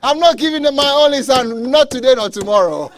[0.02, 2.90] I'm not giving them my only son, not today, nor tomorrow.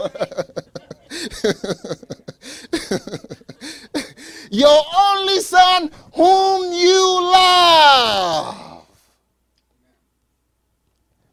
[4.51, 8.74] Your only son, whom you love.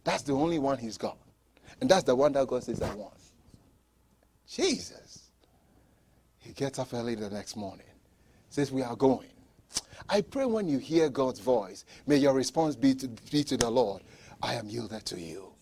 [0.04, 1.18] That's the only one he's got.
[1.80, 3.14] And that's the one that God says, I want.
[4.48, 5.32] Jesus.
[6.40, 7.86] He gets up early the next morning,
[8.50, 9.30] says, We are going.
[10.10, 13.70] I pray when you hear God's voice, may your response be to, be to the
[13.70, 14.02] Lord.
[14.42, 15.54] I am yielded to you.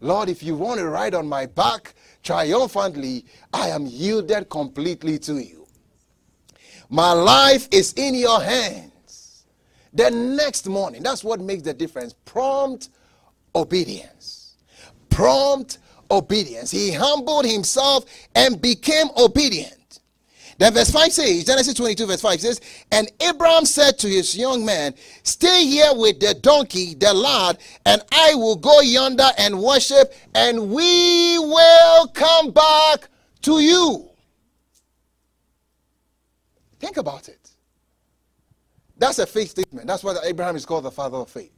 [0.00, 5.38] Lord, if you want to ride on my back triumphantly, I am yielded completely to
[5.38, 5.66] you.
[6.88, 9.44] My life is in your hands.
[9.92, 12.14] The next morning, that's what makes the difference.
[12.24, 12.90] Prompt
[13.56, 14.56] obedience.
[15.10, 15.78] Prompt
[16.10, 16.70] obedience.
[16.70, 19.72] He humbled himself and became obedient.
[20.58, 24.64] Then verse 5 says, Genesis 22, verse 5 says, And Abraham said to his young
[24.64, 30.14] man, Stay here with the donkey, the lad, and I will go yonder and worship,
[30.34, 33.08] and we will come back
[33.42, 34.08] to you.
[36.78, 37.50] Think about it.
[38.96, 39.86] That's a faith statement.
[39.86, 41.55] That's why Abraham is called the father of faith.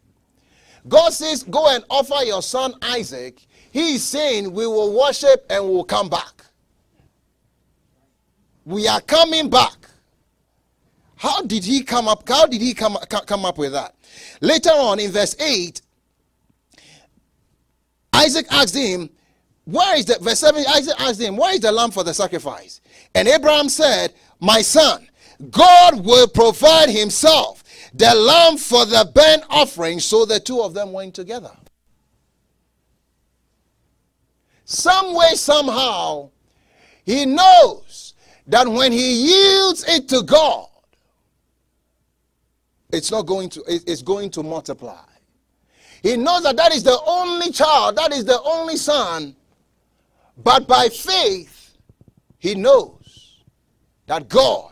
[0.87, 3.45] God says, Go and offer your son Isaac.
[3.71, 6.45] He is saying, We will worship and we will come back.
[8.65, 9.89] We are coming back.
[11.17, 12.29] How did he come up?
[12.29, 13.97] How did he come, come up with that?
[14.41, 15.81] Later on in verse 8,
[18.13, 19.11] Isaac asked him,
[19.65, 20.65] Where is the verse 7?
[20.69, 22.81] Isaac asked him, Where is the lamb for the sacrifice?
[23.15, 25.09] And Abraham said, My son,
[25.51, 27.65] God will provide himself
[27.99, 29.99] the lamb for the burnt offering.
[30.01, 31.51] So the two of them went together.
[34.65, 36.31] Some way, somehow,
[37.05, 38.15] he knows
[38.47, 40.69] that when he yields it to God,
[42.91, 45.05] it's not going to, it's going to multiply.
[46.03, 49.35] He knows that that is the only child, that is the only son,
[50.37, 51.77] but by faith,
[52.39, 53.43] he knows
[54.07, 54.68] that God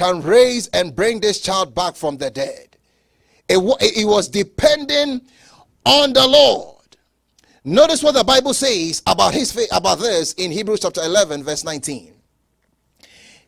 [0.00, 2.74] can raise and bring this child back from the dead.
[3.50, 5.20] It, it was depending
[5.84, 6.78] on the Lord.
[7.64, 12.14] Notice what the Bible says about his about this in Hebrews chapter 11, verse 19.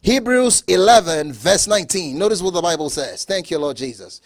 [0.02, 2.18] Hebrews 11, verse 19.
[2.18, 3.24] Notice what the Bible says.
[3.24, 4.20] Thank you, Lord Jesus.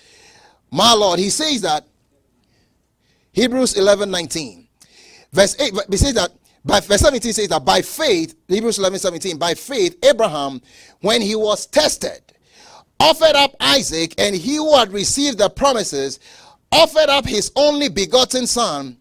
[0.73, 1.85] My Lord, he says that.
[3.31, 4.67] Hebrews 11, 19.
[5.33, 6.33] Verse 8, he says that.
[6.67, 10.61] By verse 17 says that by faith, Hebrews 11, 17, by faith, Abraham,
[11.01, 12.21] when he was tested,
[12.99, 16.19] offered up Isaac, and he who had received the promises
[16.73, 18.99] offered up his only begotten son,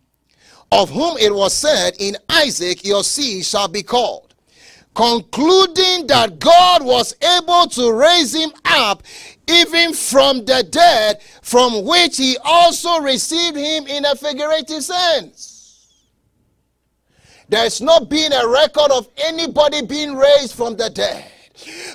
[0.72, 4.26] of whom it was said, In Isaac your seed shall be called
[4.96, 9.04] concluding that God was able to raise him up
[9.48, 15.55] even from the dead, from which he also received him in a figurative sense.
[17.50, 21.32] There's not been a record of anybody being raised from the dead.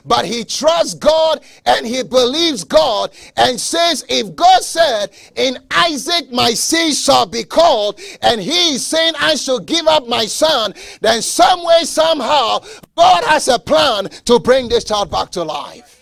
[0.04, 6.32] But he trusts God and he believes God and says, If God said, In Isaac
[6.32, 10.74] my seed shall be called, and he is saying, I shall give up my son,
[11.00, 12.60] then some way, somehow,
[12.96, 15.98] God has a plan to bring this child back to life.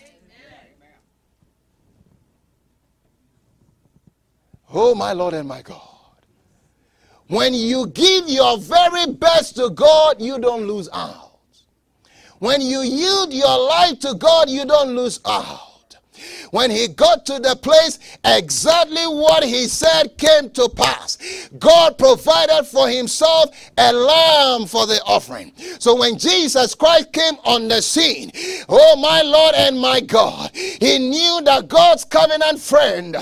[4.70, 5.87] Oh, my Lord and my God.
[7.28, 11.38] When you give your very best to God, you don't lose out.
[12.38, 15.67] When you yield your life to God, you don't lose out.
[16.50, 21.18] When he got to the place, exactly what he said came to pass.
[21.58, 25.52] God provided for himself a lamb for the offering.
[25.78, 28.30] So when Jesus Christ came on the scene,
[28.68, 33.16] oh my Lord and my God, he knew that God's covenant friend,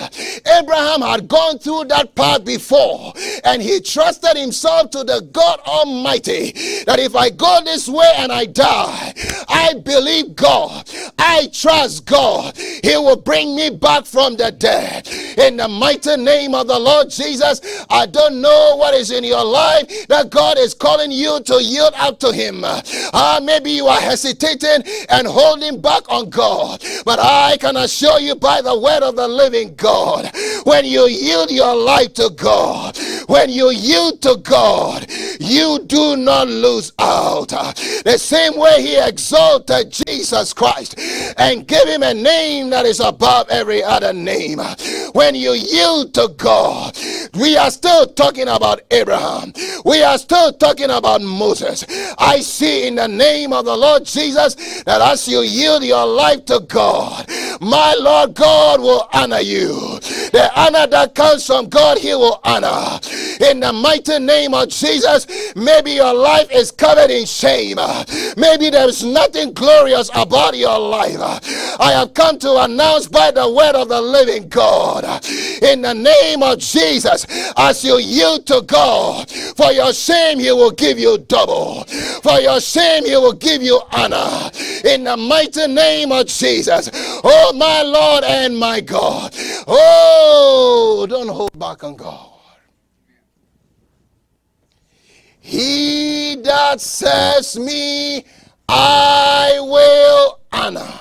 [0.47, 3.13] Abraham, had gone through that path before,
[3.45, 6.53] and he trusted himself to the God Almighty
[6.87, 9.15] that if I go this way and I die,
[9.49, 15.09] I believe God, I trust God, He will bring me back from the dead.
[15.37, 19.45] In the mighty name of the Lord Jesus, I don't know what is in your
[19.45, 22.63] life that God is calling you to yield out to Him.
[22.63, 28.37] Uh, maybe you are hesitating and holding back on God, but I can assure you
[28.37, 30.31] by the word of the living God,
[30.63, 32.97] when you yield your life to God,
[33.27, 37.49] when you yield to God, you do not lose out.
[37.49, 40.95] The same way He exalted Jesus Christ
[41.37, 44.59] and gave Him a name that is above every other name.
[45.13, 46.95] When you yield to God,
[47.33, 49.55] we are still talking about Abraham.
[49.87, 51.87] We are still talking about Moses.
[52.19, 56.45] I see in the name of the Lord Jesus that as you yield your life
[56.47, 57.27] to God,
[57.63, 59.99] my Lord God will honor you.
[60.33, 63.01] The honor that comes from God, He will honor.
[63.41, 67.79] In the mighty name of Jesus, maybe your life is covered in shame.
[68.37, 71.17] Maybe there's nothing glorious about your life.
[71.81, 75.05] I have come to announce by the word of the living God,
[75.63, 77.27] in the name of Jesus,
[77.57, 81.85] as you yield to God, for your shame, He will give you double.
[82.23, 84.51] For your shame, He will give you honor.
[84.85, 86.91] In the mighty name of Jesus.
[86.93, 89.35] Oh, my Lord and my God.
[89.67, 92.31] Oh, don't hold back on God.
[95.41, 98.25] He that says me,
[98.69, 100.93] I will honor.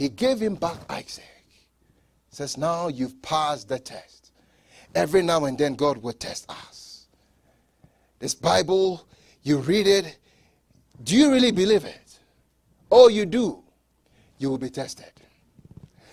[0.00, 1.44] He gave him back Isaac.
[2.30, 4.32] Says, now you've passed the test.
[4.94, 7.06] Every now and then, God will test us.
[8.18, 9.06] This Bible,
[9.42, 10.16] you read it,
[11.04, 12.18] Do you really believe it?
[12.90, 13.62] Oh, you do.
[14.38, 15.12] You will be tested.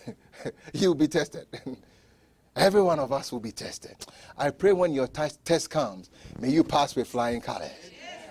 [0.74, 1.48] you will be tested.
[2.58, 3.96] Every one of us will be tested.
[4.38, 6.10] I pray when your t- test comes,
[6.42, 7.72] may you pass with flying colors.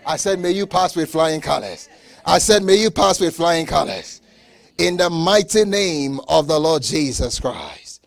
[0.04, 1.88] I said, may you pass with flying colors.
[2.26, 4.20] I said, may you pass with flying colors.
[4.78, 8.06] In the mighty name of the Lord Jesus Christ.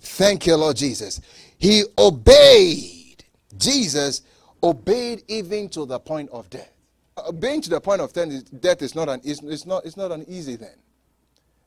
[0.00, 1.20] Thank you, Lord Jesus.
[1.58, 3.24] He obeyed.
[3.56, 4.22] Jesus
[4.62, 6.72] obeyed even to the point of death.
[7.16, 10.24] Uh, Obeying to the point of death is not an, it's not, it's not an
[10.26, 10.76] easy thing.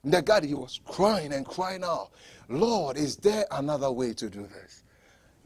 [0.03, 2.11] The God, he was crying and crying out,
[2.49, 4.83] Lord, is there another way to do this?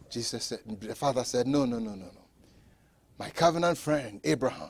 [0.10, 2.26] Jesus said, the father said, No, no, no, no, no.
[3.18, 4.70] My covenant friend Abraham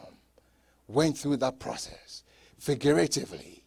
[0.87, 2.23] went through that process
[2.59, 3.60] figuratively.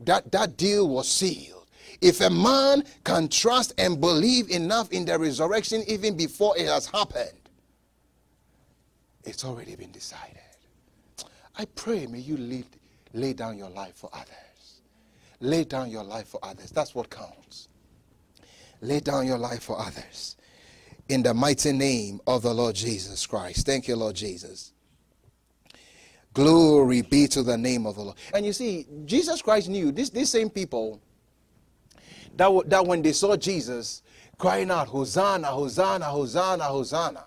[0.00, 1.66] That, that deal was sealed.
[2.00, 6.86] If a man can trust and believe enough in the resurrection even before it has
[6.86, 7.30] happened,
[9.24, 10.36] it's already been decided.
[11.58, 12.64] I pray, may you lay,
[13.14, 14.80] lay down your life for others.
[15.40, 16.70] Lay down your life for others.
[16.70, 17.68] That's what counts.
[18.82, 20.36] Lay down your life for others.
[21.08, 23.64] In the mighty name of the Lord Jesus Christ.
[23.64, 24.72] Thank you, Lord Jesus.
[26.36, 28.16] Glory be to the name of the Lord.
[28.34, 31.00] And you see, Jesus Christ knew this, these same people
[32.36, 34.02] that, that when they saw Jesus
[34.36, 37.24] crying out, Hosanna, Hosanna, Hosanna, Hosanna,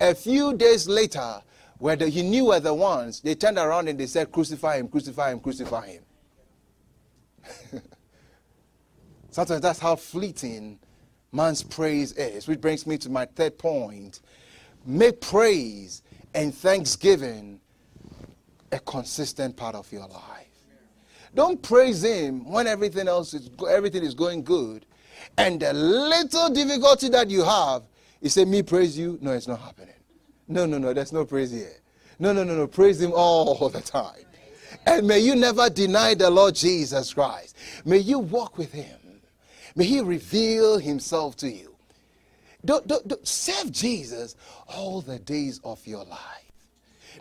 [0.00, 1.42] a few days later,
[1.78, 4.86] where the, he knew were the ones, they turned around and they said, Crucify him,
[4.86, 6.02] crucify him, crucify him.
[9.30, 10.78] Sometimes that's how fleeting
[11.32, 12.46] man's praise is.
[12.46, 14.20] Which brings me to my third point.
[14.84, 17.60] Make praise and thanksgiving
[18.72, 20.46] a consistent part of your life.
[21.34, 24.86] Don't praise him when everything else is everything is going good.
[25.36, 27.82] And the little difficulty that you have,
[28.20, 29.18] you say, Me praise you.
[29.20, 29.94] No, it's not happening.
[30.48, 31.76] No, no, no, there's no praise here.
[32.18, 32.66] No, no, no, no.
[32.66, 34.24] Praise him all the time.
[34.86, 37.56] And may you never deny the Lord Jesus Christ.
[37.84, 38.98] May you walk with him.
[39.74, 41.74] May he reveal himself to you.
[42.64, 44.34] Don't, don't, don't, serve Jesus
[44.66, 46.45] all the days of your life.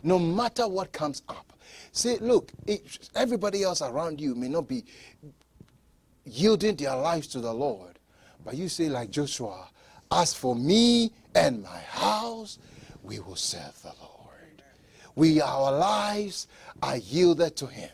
[0.04, 1.54] No matter what comes up.
[1.91, 4.84] Say, look, it, everybody else around you may not be
[6.26, 8.00] yielding their lives to the Lord.
[8.43, 9.70] But you say, like Joshua,
[10.12, 12.60] as for me and my house,
[13.04, 14.16] we will serve the Lord
[15.16, 16.48] we our lives
[16.84, 17.89] are yielded to him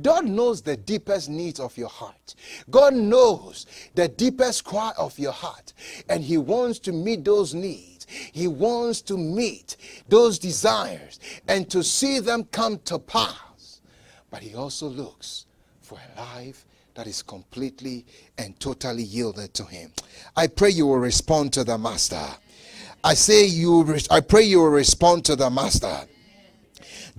[0.00, 2.34] God knows the deepest needs of your heart.
[2.70, 5.72] God knows the deepest cry of your heart.
[6.08, 7.99] And He wants to meet those needs.
[8.32, 9.76] He wants to meet
[10.08, 13.80] those desires and to see them come to pass.
[14.30, 15.46] But He also looks
[15.80, 18.04] for a life that is completely
[18.38, 19.92] and totally yielded to Him.
[20.36, 22.26] I pray you will respond to the Master.
[23.02, 26.06] I say you, I pray you will respond to the Master.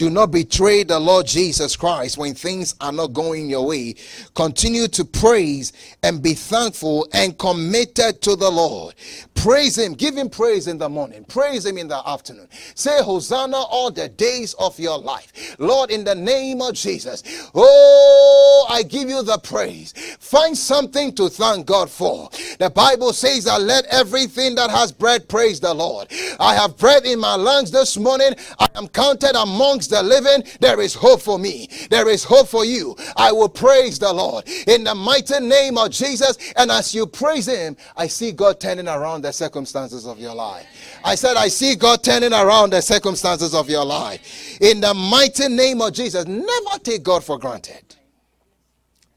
[0.01, 3.93] Do not betray the Lord Jesus Christ when things are not going your way.
[4.33, 8.95] Continue to praise and be thankful and committed to the Lord.
[9.35, 9.93] Praise Him.
[9.93, 11.23] Give Him praise in the morning.
[11.25, 12.47] Praise Him in the afternoon.
[12.73, 15.55] Say Hosanna all the days of your life.
[15.59, 17.21] Lord, in the name of Jesus.
[17.53, 19.93] Oh, I give you the praise.
[20.19, 22.27] Find something to thank God for.
[22.57, 26.07] The Bible says that let everything that has breath praise the Lord.
[26.39, 28.33] I have breath in my lungs this morning.
[28.57, 31.69] I am counted amongst the living, there is hope for me.
[31.91, 32.95] There is hope for you.
[33.15, 36.37] I will praise the Lord in the mighty name of Jesus.
[36.55, 40.65] And as you praise Him, I see God turning around the circumstances of your life.
[41.03, 44.59] I said, I see God turning around the circumstances of your life.
[44.59, 47.95] In the mighty name of Jesus, never take God for granted.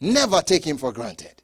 [0.01, 1.43] Never take Him for granted.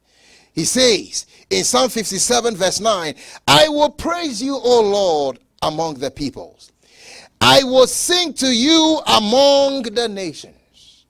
[0.53, 3.15] He says in Psalm 57, verse 9,
[3.47, 6.70] I will praise you, O Lord, among the peoples.
[7.41, 11.05] I will sing to you among the nations.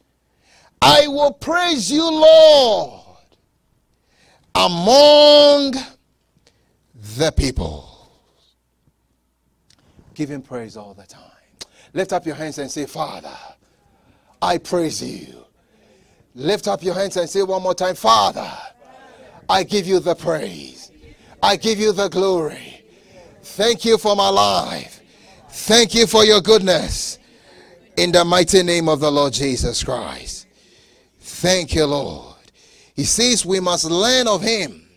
[0.81, 3.01] I will praise you, Lord,
[4.55, 5.75] among
[7.17, 8.09] the people.
[10.13, 11.21] Give him praise all the time.
[11.93, 13.37] Lift up your hands and say, Father,
[14.41, 15.45] I praise you.
[16.33, 18.49] Lift up your hands and say one more time, Father,
[19.49, 20.91] I give you the praise.
[21.43, 22.85] I give you the glory.
[23.43, 25.00] Thank you for my life.
[25.53, 27.19] Thank you for your goodness.
[27.97, 30.47] In the mighty name of the Lord Jesus Christ.
[31.19, 32.37] Thank you, Lord.
[32.95, 34.87] He says we must learn of him.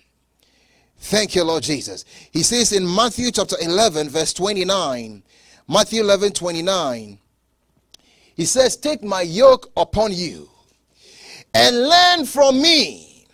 [0.98, 2.04] Thank you, Lord Jesus.
[2.30, 5.24] He says in Matthew chapter 11, verse 29,
[5.68, 7.18] Matthew 11, 29,
[8.36, 10.48] he says, Take my yoke upon you
[11.52, 13.26] and learn from me,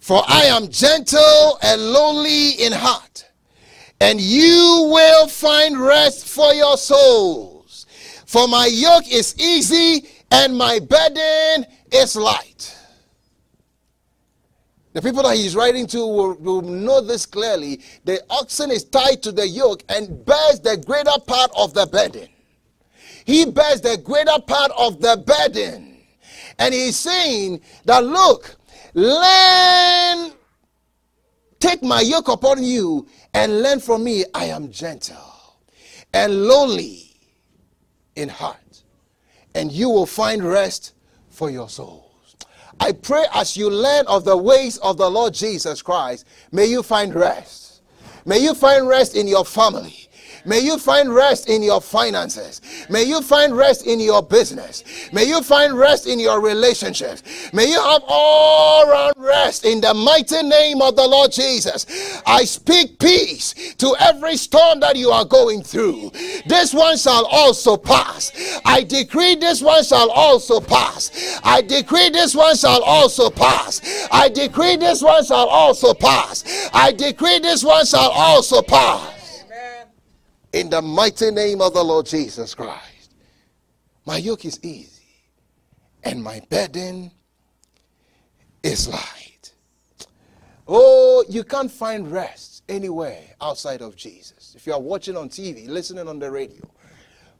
[0.00, 3.27] for I am gentle and lowly in heart
[4.00, 7.86] and you will find rest for your souls.
[8.26, 12.74] For my yoke is easy and my burden is light.
[14.92, 17.80] The people that he's writing to will, will, know this clearly.
[18.04, 22.28] The oxen is tied to the yoke and bears the greater part of the burden.
[23.24, 25.98] He bears the greater part of the burden.
[26.58, 28.56] And he's saying that, look,
[28.94, 30.32] learn,
[31.60, 34.24] take my yoke upon you and learn from me.
[34.34, 35.16] I am gentle
[36.12, 37.16] and lowly
[38.16, 38.82] in heart,
[39.54, 40.94] and you will find rest
[41.28, 42.36] for your souls.
[42.80, 46.82] I pray as you learn of the ways of the Lord Jesus Christ, may you
[46.82, 47.82] find rest.
[48.24, 50.07] May you find rest in your family.
[50.44, 52.60] May you find rest in your finances.
[52.88, 54.84] May you find rest in your business.
[55.12, 57.22] May you find rest in your relationships.
[57.52, 61.86] May you have all rest in the mighty name of the Lord Jesus.
[62.26, 66.10] I speak peace to every storm that you are going through.
[66.46, 68.32] This one shall also pass.
[68.64, 71.10] I decree this one shall also pass.
[71.42, 73.82] I decree this one shall also pass.
[74.12, 76.44] I decree this one shall also pass.
[76.72, 79.17] I decree this one shall also pass
[80.52, 83.14] in the mighty name of the Lord Jesus Christ.
[84.06, 85.02] My yoke is easy
[86.02, 87.10] and my burden
[88.62, 89.52] is light.
[90.66, 94.54] Oh, you can't find rest anywhere outside of Jesus.
[94.56, 96.62] If you are watching on TV, listening on the radio,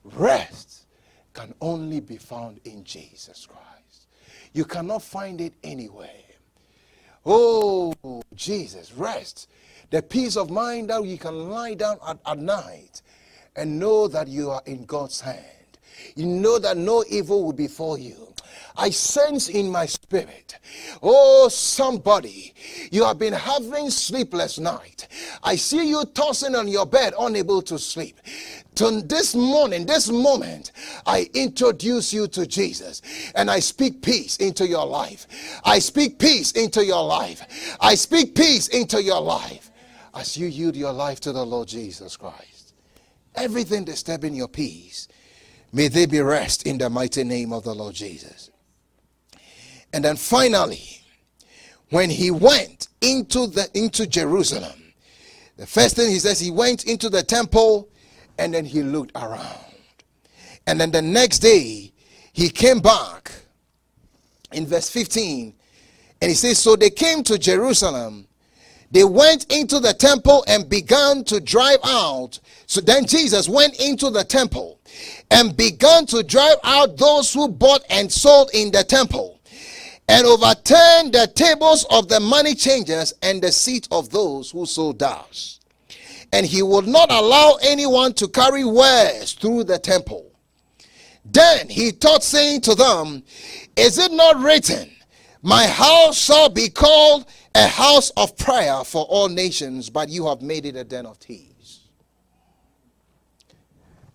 [0.04, 0.86] rest
[1.34, 4.06] can only be found in Jesus Christ.
[4.52, 6.08] You cannot find it anywhere.
[7.24, 7.94] Oh,
[8.34, 9.48] Jesus, rest
[9.90, 13.02] the peace of mind that you can lie down at, at night
[13.56, 15.44] and know that you are in God's hand.
[16.14, 18.28] You know that no evil will befall you.
[18.76, 20.56] I sense in my spirit,
[21.02, 22.54] oh, somebody,
[22.92, 25.08] you have been having sleepless night.
[25.42, 28.20] I see you tossing on your bed, unable to sleep.
[28.76, 30.70] To this morning, this moment,
[31.06, 33.02] I introduce you to Jesus
[33.34, 35.26] and I speak peace into your life.
[35.64, 37.76] I speak peace into your life.
[37.80, 39.67] I speak peace into your life
[40.18, 42.74] as you yield your life to the Lord Jesus Christ.
[43.36, 45.06] Everything disturbing your peace,
[45.72, 48.50] may they be rest in the mighty name of the Lord Jesus.
[49.92, 51.02] And then finally,
[51.90, 54.92] when he went into the into Jerusalem,
[55.56, 57.88] the first thing he says, he went into the temple
[58.38, 59.72] and then he looked around.
[60.66, 61.92] And then the next day,
[62.32, 63.30] he came back
[64.52, 65.54] in verse 15
[66.20, 68.27] and he says, So they came to Jerusalem
[68.90, 72.40] they went into the temple and began to drive out.
[72.66, 74.80] So then Jesus went into the temple
[75.30, 79.40] and began to drive out those who bought and sold in the temple
[80.08, 84.98] and overturned the tables of the money changers and the seat of those who sold
[84.98, 85.60] doves.
[86.32, 90.30] And he would not allow anyone to carry wares through the temple.
[91.24, 93.22] Then he taught, saying to them,
[93.76, 94.90] Is it not written,
[95.42, 97.26] My house shall be called
[97.58, 101.16] a house of prayer for all nations, but you have made it a den of
[101.18, 101.88] thieves.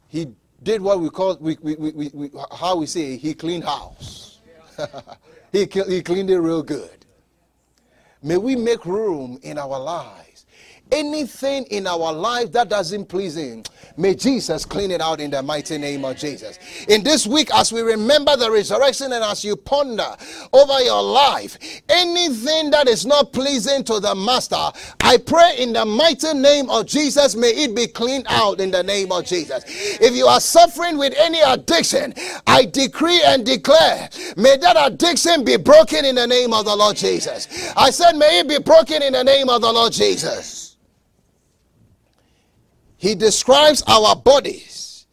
[0.08, 0.28] He
[0.62, 4.40] did what we call, we, we, we, we how we say, he cleaned house.
[5.52, 7.06] he, he cleaned it real good.
[8.22, 10.24] May we make room in our lives
[10.94, 13.64] anything in our life that doesn't please Him,
[13.98, 16.60] may Jesus clean it out in the mighty name of Jesus.
[16.88, 20.16] In this week, as we remember the resurrection and as you ponder
[20.52, 21.58] over your life,
[21.90, 24.72] anything that is not pleasing to the Master,
[25.02, 28.84] I pray in the mighty name of Jesus, may it be cleaned out in the
[28.84, 29.64] name of Jesus.
[29.68, 32.14] If you are suffering with any addiction,
[32.48, 36.96] I decree and declare, may that addiction be broken in the name of the Lord
[36.96, 37.48] Jesus.
[37.76, 40.73] I said, may it be broken in the name of the Lord Jesus
[43.04, 45.08] he describes our bodies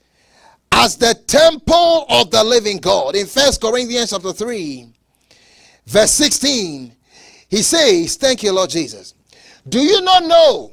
[0.71, 3.17] as the temple of the living God.
[3.17, 4.87] In First Corinthians chapter 3,
[5.87, 6.95] verse 16,
[7.49, 9.15] he says, Thank you, Lord Jesus.
[9.69, 10.71] Do you not know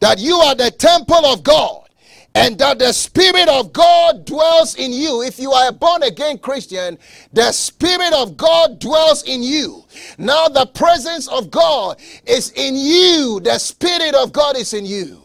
[0.00, 1.88] that you are the temple of God
[2.34, 5.22] and that the Spirit of God dwells in you?
[5.22, 6.98] If you are a born again Christian,
[7.32, 9.84] the Spirit of God dwells in you.
[10.18, 15.23] Now the presence of God is in you, the Spirit of God is in you.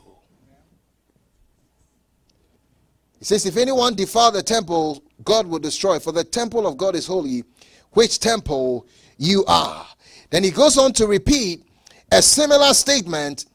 [3.20, 6.96] He says, If anyone defile the temple, God will destroy, for the temple of God
[6.96, 7.44] is holy,
[7.92, 9.86] which temple you are.
[10.30, 11.64] Then he goes on to repeat
[12.12, 13.46] a similar statement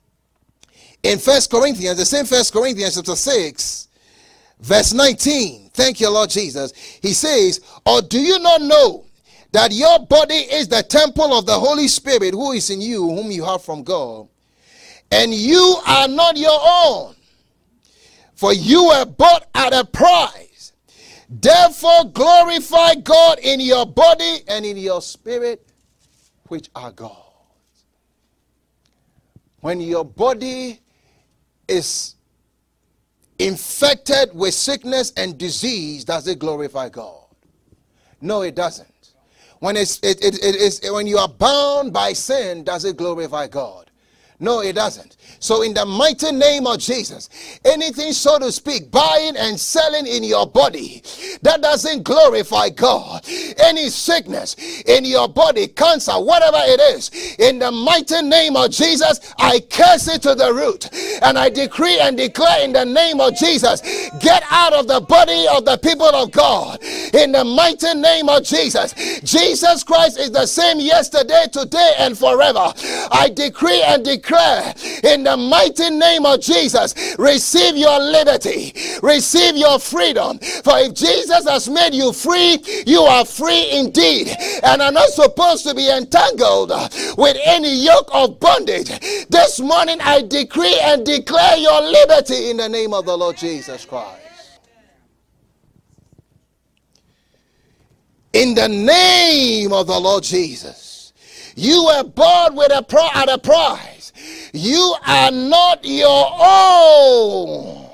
[1.02, 3.88] in First Corinthians, the same First Corinthians chapter 6,
[4.60, 5.70] verse 19.
[5.72, 6.72] Thank you, Lord Jesus.
[7.02, 9.04] He says, Or do you not know
[9.52, 13.30] that your body is the temple of the Holy Spirit who is in you, whom
[13.30, 14.28] you have from God,
[15.10, 17.14] and you are not your own?
[18.44, 20.74] For you were bought at a price.
[21.30, 25.66] Therefore, glorify God in your body and in your spirit,
[26.48, 27.16] which are God's.
[29.60, 30.78] When your body
[31.68, 32.16] is
[33.38, 37.24] infected with sickness and disease, does it glorify God?
[38.20, 39.14] No, it doesn't.
[39.60, 43.46] When, it's, it, it, it is, when you are bound by sin, does it glorify
[43.46, 43.90] God?
[44.38, 45.16] No, it doesn't.
[45.44, 47.28] So, in the mighty name of Jesus,
[47.66, 51.02] anything, so to speak, buying and selling in your body
[51.42, 53.28] that doesn't glorify God,
[53.58, 59.20] any sickness in your body, cancer, whatever it is, in the mighty name of Jesus,
[59.38, 60.88] I curse it to the root.
[61.20, 63.82] And I decree and declare in the name of Jesus,
[64.20, 66.82] get out of the body of the people of God.
[67.12, 72.72] In the mighty name of Jesus, Jesus Christ is the same yesterday, today, and forever.
[73.12, 74.72] I decree and declare
[75.02, 78.72] in the mighty name of Jesus, receive your liberty,
[79.02, 80.38] receive your freedom.
[80.38, 85.66] For if Jesus has made you free, you are free indeed, and are not supposed
[85.66, 86.70] to be entangled
[87.16, 88.88] with any yoke of bondage.
[89.28, 93.84] This morning, I decree and declare your liberty in the name of the Lord Jesus
[93.84, 94.20] Christ.
[98.32, 100.83] In the name of the Lord Jesus,
[101.56, 104.12] you were bought with a pro- at a price.
[104.52, 107.90] You are not your own.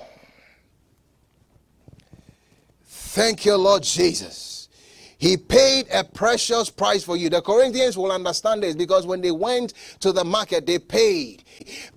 [2.84, 4.68] Thank you, Lord Jesus.
[5.18, 7.28] He paid a precious price for you.
[7.28, 11.44] The Corinthians will understand this because when they went to the market, they paid.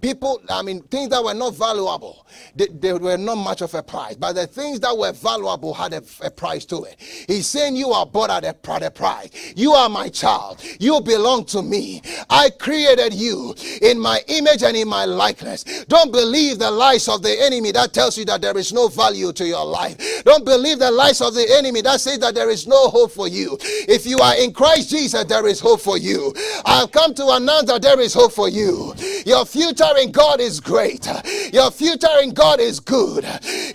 [0.02, 2.23] People, I mean, things that were not valuable,
[2.56, 4.16] they, they were not much of a price.
[4.16, 6.96] But the things that were valuable had a, a price to it.
[7.00, 9.54] He's saying, You are bought at a, at a price.
[9.56, 10.64] You are my child.
[10.80, 12.02] You belong to me.
[12.30, 15.64] I created you in my image and in my likeness.
[15.86, 19.32] Don't believe the lies of the enemy that tells you that there is no value
[19.34, 20.24] to your life.
[20.24, 23.28] Don't believe the lies of the enemy that says that there is no hope for
[23.28, 23.58] you.
[23.62, 26.34] If you are in Christ Jesus, there is hope for you.
[26.66, 28.94] I've come to announce that there is hope for you.
[29.26, 31.08] Your future in God is great.
[31.54, 33.26] Your future God is good.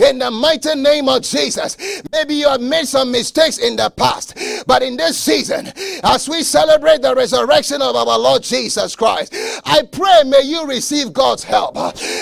[0.01, 1.76] In the mighty name of Jesus.
[2.12, 4.36] Maybe you have made some mistakes in the past,
[4.66, 5.72] but in this season,
[6.05, 9.34] as we celebrate the resurrection of our Lord Jesus Christ,
[9.64, 11.76] I pray may you receive God's help.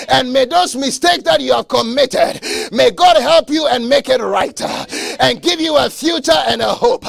[0.09, 4.21] And may those mistakes that you have committed, may God help you and make it
[4.21, 4.59] right
[5.19, 7.05] and give you a future and a hope.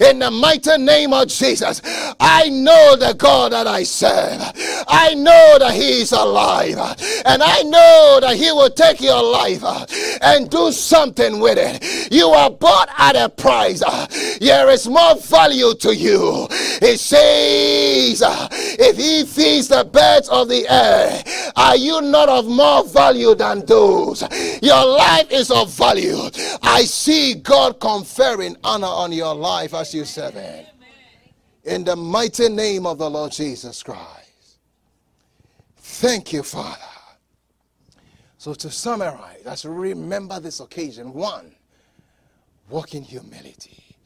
[0.00, 1.80] In the mighty name of Jesus,
[2.20, 4.40] I know the God that I serve.
[4.88, 6.78] I know that He is alive.
[7.24, 9.86] And I know that He will take your life uh,
[10.22, 12.12] and do something with it.
[12.12, 13.82] You are bought at a price.
[13.82, 14.06] Uh,
[14.40, 16.46] there is more value to you.
[16.50, 21.22] It says, uh, if He feeds the birds of the air,
[21.56, 24.22] are you not of more value than those?
[24.62, 26.18] Your life is of value.
[26.62, 30.66] I see God conferring honor on your life as you serve Him.
[31.64, 34.58] In the mighty name of the Lord Jesus Christ.
[35.76, 36.91] Thank you, Father.
[38.42, 41.12] So, to summarize, let's remember this occasion.
[41.12, 41.54] One,
[42.68, 43.96] walk in humility.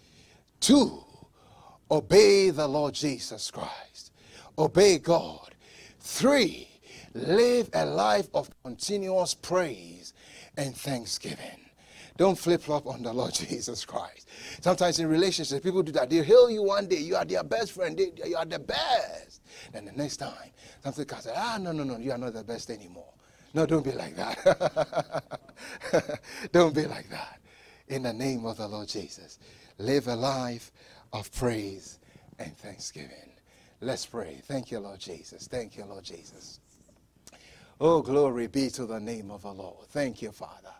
[0.60, 1.02] Two,
[1.90, 4.12] obey the Lord Jesus Christ.
[4.58, 5.54] Obey God.
[6.00, 6.68] Three,
[7.14, 10.12] live a life of continuous praise
[10.58, 11.70] and thanksgiving.
[12.18, 14.28] Don't flip flop on the Lord Jesus Christ.
[14.60, 16.10] Sometimes in relationships, people do that.
[16.10, 19.40] They'll hail you one day, you are their best friend, they, you are the best.
[19.72, 20.50] Then the next time,
[20.82, 23.14] something comes, ah, no, no, no, you are not the best anymore.
[23.54, 25.40] No, don't be like that.
[26.52, 27.40] don't be like that.
[27.88, 29.38] In the name of the Lord Jesus,
[29.78, 30.72] live a life
[31.12, 31.98] of praise
[32.38, 33.32] and thanksgiving.
[33.80, 34.40] Let's pray.
[34.44, 35.46] Thank you, Lord Jesus.
[35.46, 36.60] Thank you, Lord Jesus.
[37.80, 39.86] Oh, glory be to the name of the Lord.
[39.88, 40.72] Thank you, Father.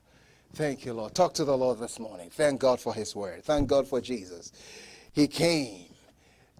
[0.54, 1.14] Thank you, Lord.
[1.14, 2.30] Talk to the Lord this morning.
[2.30, 3.44] Thank God for His word.
[3.44, 4.52] Thank God for Jesus.
[5.12, 5.86] He came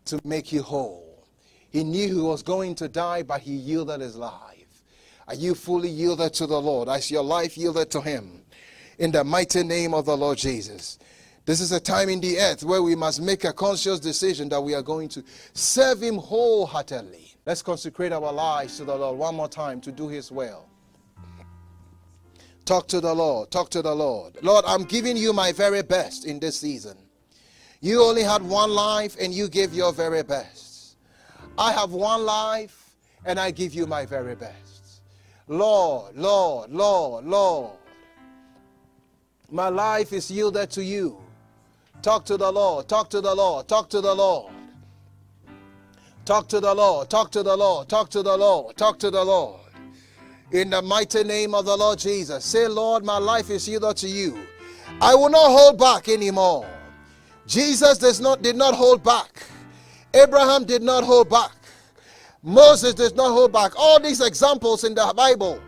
[0.07, 1.27] to make you whole.
[1.71, 4.56] He knew he was going to die, but he yielded his life.
[5.29, 6.89] Are you fully yielded to the Lord?
[6.89, 8.43] Is your life yielded to him?
[8.99, 10.99] In the mighty name of the Lord Jesus.
[11.45, 14.61] This is a time in the earth where we must make a conscious decision that
[14.61, 15.22] we are going to
[15.53, 17.35] serve him wholeheartedly.
[17.45, 20.66] Let's consecrate our lives to the Lord one more time to do his will.
[22.64, 23.53] Talk to the Lord.
[23.53, 24.39] Talk to the Lord.
[24.43, 26.97] Lord, I'm giving you my very best in this season.
[27.81, 30.97] You only had one life and you gave your very best.
[31.57, 34.76] I have one life and I give you my very best.
[35.49, 37.73] Lord, Lord, Lord, Lord.
[39.51, 41.19] My life is yielded to you.
[42.03, 44.53] Talk to the Lord, talk to the Lord, talk to the Lord.
[46.25, 49.25] Talk to the Lord, talk to the Lord, talk to the Lord, talk to the
[49.25, 49.61] Lord.
[50.51, 54.09] In the mighty name of the Lord Jesus, say, Lord, my life is yielded to
[54.09, 54.37] you.
[55.01, 56.69] I will not hold back anymore.
[57.47, 59.45] Jesus does not, did not hold back.
[60.15, 61.56] Abraham did not hold back.
[62.47, 63.73] Moses did not hold back.
[63.77, 65.61] All these examples in the Bible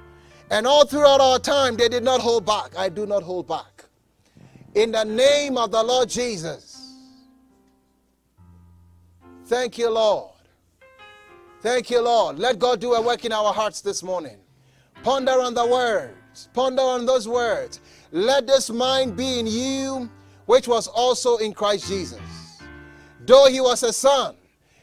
[0.48, 2.78] and all throughout our time, they did not hold back.
[2.78, 3.84] I do not hold back.
[4.76, 6.94] In the name of the Lord Jesus.
[9.46, 10.30] Thank you, Lord.
[11.62, 12.38] Thank you, Lord.
[12.38, 14.36] Let God do a work in our hearts this morning.
[15.02, 16.48] Ponder on the words.
[16.54, 17.80] Ponder on those words.
[18.12, 20.08] Let this mind be in you,
[20.46, 22.20] which was also in Christ Jesus.
[23.26, 24.36] Though he was a son,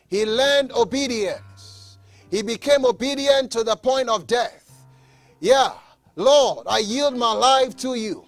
[0.09, 1.39] he learned obedience.
[2.35, 4.69] He became obedient to the point of death.
[5.39, 5.71] Yeah,
[6.17, 8.25] Lord, I yield my life to you.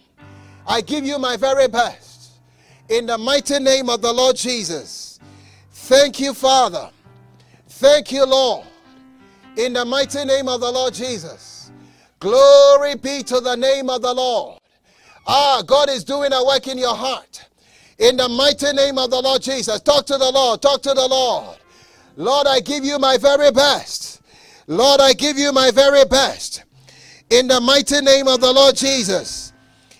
[0.65, 2.39] I give you my very best.
[2.87, 5.19] In the mighty name of the Lord Jesus.
[5.71, 6.89] Thank you, Father.
[7.67, 8.65] Thank you, Lord.
[9.57, 11.73] In the mighty name of the Lord Jesus.
[12.21, 14.61] Glory be to the name of the Lord.
[15.27, 17.45] Ah, God is doing a work in your heart.
[17.99, 19.81] In the mighty name of the Lord Jesus.
[19.81, 20.61] Talk to the Lord.
[20.61, 21.57] Talk to the Lord.
[22.18, 24.22] Lord, I give you my very best.
[24.65, 26.63] Lord, I give you my very best.
[27.30, 29.53] In the mighty name of the Lord Jesus.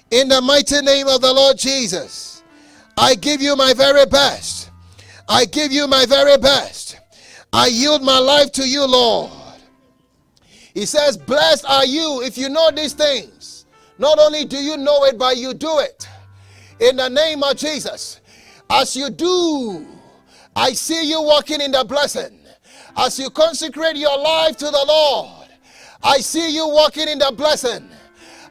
[0.09, 2.43] In the mighty name of the Lord Jesus.
[2.97, 4.72] I give you my very best.
[5.30, 6.99] I give you my very best.
[7.53, 9.32] I yield my life to you, Lord.
[10.74, 13.65] He says, Blessed are you if you know these things.
[13.99, 16.07] Not only do you know it, but you do it.
[16.80, 18.22] In the name of Jesus.
[18.70, 19.86] As you do,
[20.57, 22.39] I see you walking in the blessing.
[22.97, 25.49] As you consecrate your life to the Lord,
[26.01, 27.87] I see you walking in the blessing.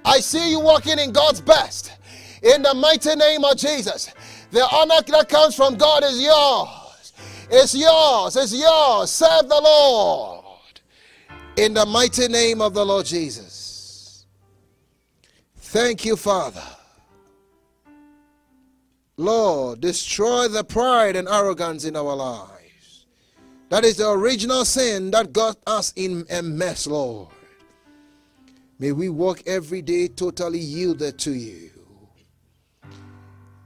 [0.04, 1.90] I see you walking in God's best.
[2.44, 4.14] In the mighty name of Jesus.
[4.52, 7.12] The honor that comes from God is yours.
[7.50, 8.36] It's yours.
[8.36, 9.10] It's yours.
[9.10, 10.44] Serve the Lord.
[11.56, 14.26] In the mighty name of the Lord Jesus.
[15.56, 16.62] Thank you, Father.
[19.16, 23.06] Lord, destroy the pride and arrogance in our lives.
[23.70, 27.28] That is the original sin that got us in a mess, Lord.
[28.78, 31.70] May we walk every day totally yielded to you.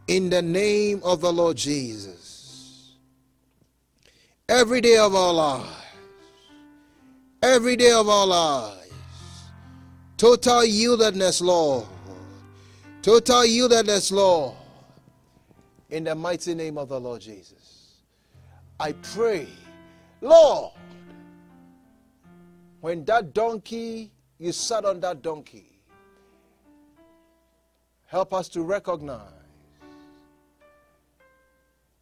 [0.07, 2.95] In the name of the Lord Jesus.
[4.49, 5.77] Every day of our lives.
[7.43, 8.93] Every day of our lives.
[10.17, 11.87] Total yieldedness, Lord.
[13.03, 14.55] Total yieldedness, Lord.
[15.91, 17.97] In the mighty name of the Lord Jesus.
[18.79, 19.49] I pray,
[20.21, 20.73] Lord,
[22.81, 25.67] when that donkey you sat on that donkey.
[28.07, 29.21] Help us to recognize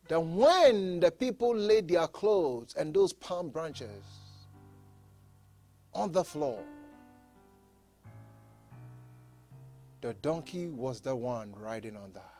[0.06, 4.04] that when the people laid their clothes and those palm branches
[5.92, 6.62] on the floor,
[10.00, 12.37] the donkey was the one riding on that.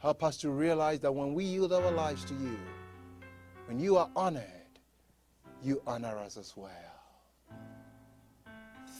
[0.00, 2.58] Help us to realize that when we yield our lives to you,
[3.66, 4.44] when you are honored,
[5.62, 6.70] you honor us as well.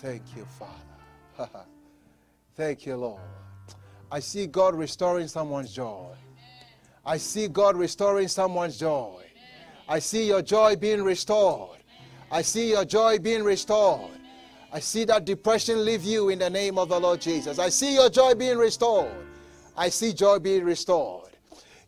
[0.03, 1.51] Thank you, Father.
[2.55, 3.22] Thank you, Lord.
[4.12, 6.14] I see God restoring someone's joy.
[7.05, 9.22] I see God restoring someone's joy.
[9.88, 11.78] I see your joy being restored.
[12.30, 14.11] I see your joy being restored.
[14.70, 17.59] I see that depression leave you in the name of the Lord Jesus.
[17.59, 19.30] I see your joy being restored.
[19.77, 21.31] I see joy being restored.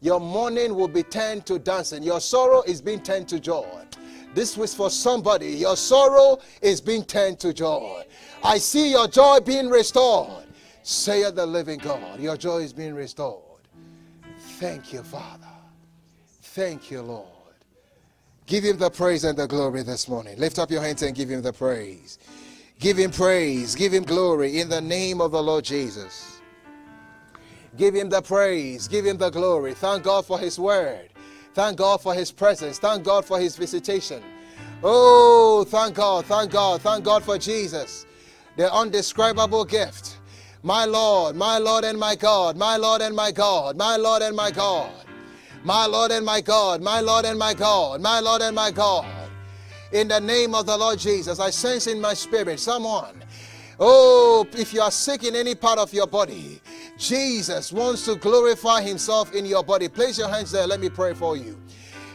[0.01, 2.03] Your mourning will be turned to dancing.
[2.03, 3.83] Your sorrow is being turned to joy.
[4.35, 5.51] This was for somebody.
[5.51, 8.03] Your sorrow is being turned to joy.
[8.43, 10.47] I see your joy being restored.
[10.83, 13.43] Say the living God, your joy is being restored.
[14.59, 15.47] Thank you, Father.
[16.43, 17.28] Thank you, Lord.
[18.47, 20.39] Give him the praise and the glory this morning.
[20.39, 22.18] Lift up your hands and give him the praise.
[22.80, 23.76] Give him praise.
[23.76, 26.32] Give him glory in the name of the Lord Jesus.
[27.76, 28.86] Give him the praise.
[28.88, 29.74] Give him the glory.
[29.74, 31.08] Thank God for his word.
[31.54, 32.78] Thank God for his presence.
[32.78, 34.22] Thank God for his visitation.
[34.82, 36.26] Oh, thank God.
[36.26, 36.82] Thank God.
[36.82, 38.06] Thank God for Jesus,
[38.56, 40.18] the undescribable gift.
[40.62, 44.36] My Lord, my Lord and my God, my Lord and my God, my Lord and
[44.36, 44.92] my God,
[45.64, 49.06] my Lord and my God, my Lord and my God, my Lord and my God.
[49.92, 53.22] In the name of the Lord Jesus, I sense in my spirit someone.
[53.78, 56.60] Oh, if you are sick in any part of your body,
[57.03, 59.88] Jesus wants to glorify himself in your body.
[59.88, 60.66] Place your hands there.
[60.68, 61.59] Let me pray for you.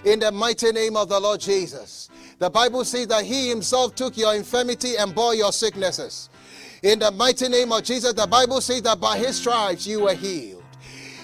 [0.06, 2.10] In the mighty name of the Lord Jesus.
[2.40, 6.30] The Bible says that he himself took your infirmity and bore your sicknesses.
[6.84, 10.14] In the mighty name of Jesus, the Bible says that by his stripes you were
[10.14, 10.64] healed.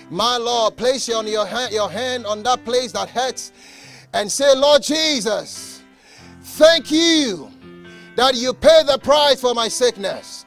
[0.10, 3.54] My Lord, place your, your, hand, your hand on that place that hurts
[4.14, 5.82] and say, Lord Jesus,
[6.42, 7.50] thank you
[8.18, 10.46] that you pay the price for my sickness.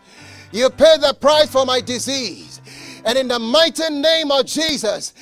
[0.53, 2.46] You pay the price for my disease.
[3.07, 5.15] And in the mighty name of Jesus,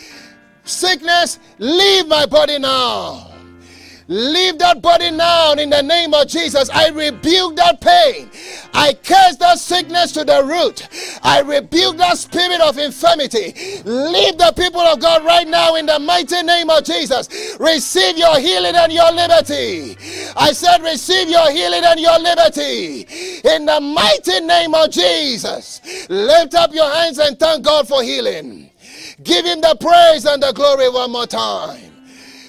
[0.64, 3.33] sickness, leave my body now.
[4.08, 6.68] Leave that body now in the name of Jesus.
[6.70, 8.30] I rebuke that pain.
[8.74, 10.88] I curse that sickness to the root.
[11.22, 13.54] I rebuke that spirit of infirmity.
[13.84, 17.56] Leave the people of God right now in the mighty name of Jesus.
[17.58, 19.96] Receive your healing and your liberty.
[20.36, 23.06] I said, receive your healing and your liberty
[23.44, 25.80] in the mighty name of Jesus.
[26.10, 28.70] Lift up your hands and thank God for healing.
[29.22, 31.93] Give him the praise and the glory one more time.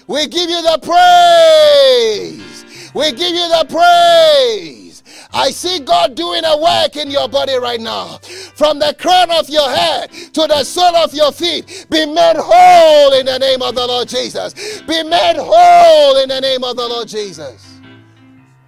[0.08, 2.66] We give you the praise.
[2.94, 5.04] We give you the praise.
[5.34, 8.20] I see God doing a work in your body right now.
[8.56, 13.14] From the crown of your head to the sole of your feet, be made whole
[13.20, 14.54] in the name of the Lord Jesus.
[14.84, 17.80] Be made whole in the name of the Lord Jesus.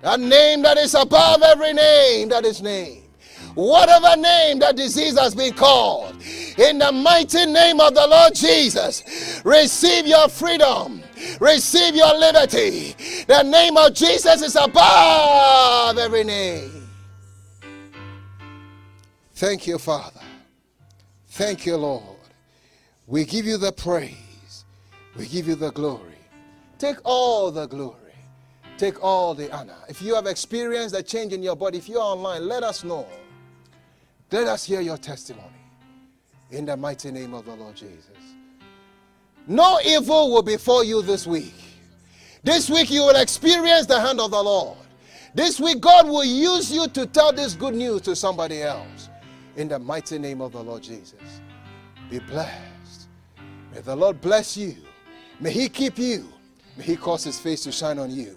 [0.02, 3.04] That name that is above every name that is named.
[3.56, 6.22] Whatever name that disease has been called,
[6.58, 11.02] in the mighty name of the Lord Jesus, receive your freedom
[11.40, 12.96] Receive your liberty.
[13.28, 16.88] The name of Jesus is above every name.
[19.34, 20.22] Thank you, Father.
[21.28, 22.18] Thank you, Lord.
[23.06, 24.66] We give you the praise.
[25.16, 26.18] We give you the glory.
[26.78, 27.96] Take all the glory.
[28.78, 29.78] Take all the honor.
[29.90, 33.08] If you have experienced a change in your body, if you're online, let us know.
[34.32, 35.46] Let us hear your testimony.
[36.52, 38.17] In the mighty name of the Lord Jesus.
[39.48, 41.54] No evil will befall you this week.
[42.44, 44.78] This week you will experience the hand of the Lord.
[45.34, 49.10] This week God will use you to tell this good news to somebody else.
[49.56, 51.42] In the mighty name of the Lord Jesus.
[52.10, 53.08] Be blessed.
[53.74, 54.76] May the Lord bless you.
[55.40, 56.28] May He keep you.
[56.76, 58.36] May He cause His face to shine on you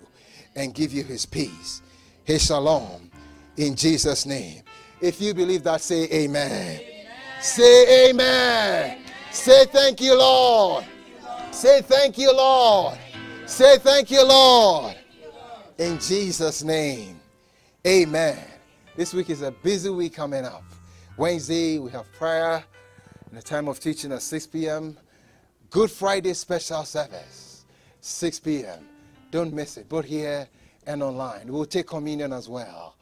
[0.54, 1.82] and give you His peace,
[2.24, 3.10] His shalom.
[3.56, 4.62] In Jesus' name.
[5.00, 6.80] If you believe that, say amen.
[6.80, 6.80] amen.
[7.40, 8.98] Say amen.
[9.32, 10.84] Say thank you, Lord.
[11.50, 12.96] Say thank you, Lord.
[13.44, 14.96] Say thank you, Lord.
[15.78, 17.20] In Jesus' name.
[17.86, 18.38] Amen.
[18.96, 20.62] This week is a busy week coming up.
[21.16, 22.64] Wednesday, we have prayer
[23.30, 24.96] in the time of teaching at 6 p.m.
[25.70, 27.64] Good Friday special service,
[28.00, 28.86] 6 p.m.
[29.30, 30.48] Don't miss it, both here
[30.86, 31.52] and online.
[31.52, 32.96] We'll take communion as well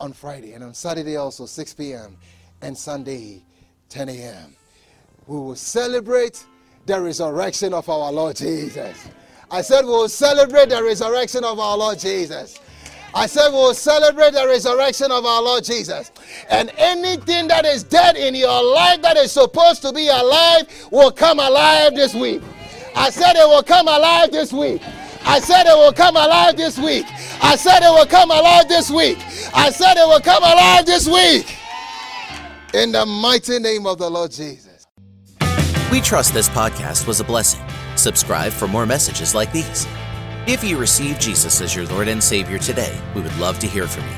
[0.00, 2.16] on Friday and on Saturday also, 6 p.m.
[2.62, 3.44] and Sunday,
[3.88, 4.56] 10 a.m.
[5.26, 6.44] We will celebrate
[6.86, 9.08] the resurrection of our Lord Jesus.
[9.50, 12.58] I said we'll celebrate the resurrection of our Lord Jesus.
[13.14, 16.10] I said we'll celebrate the resurrection of our Lord Jesus.
[16.50, 21.12] And anything that is dead in your life that is supposed to be alive will
[21.12, 22.42] come alive this week.
[22.96, 24.82] I said it will come alive this week.
[25.26, 27.06] I said it will come alive this week.
[27.40, 29.18] I said it will come alive this week.
[29.54, 31.56] I said it will come alive this week.
[32.74, 34.63] In the mighty name of the Lord Jesus.
[35.94, 37.64] We trust this podcast was a blessing.
[37.94, 39.86] Subscribe for more messages like these.
[40.44, 43.86] If you receive Jesus as your Lord and Savior today, we would love to hear
[43.86, 44.16] from you.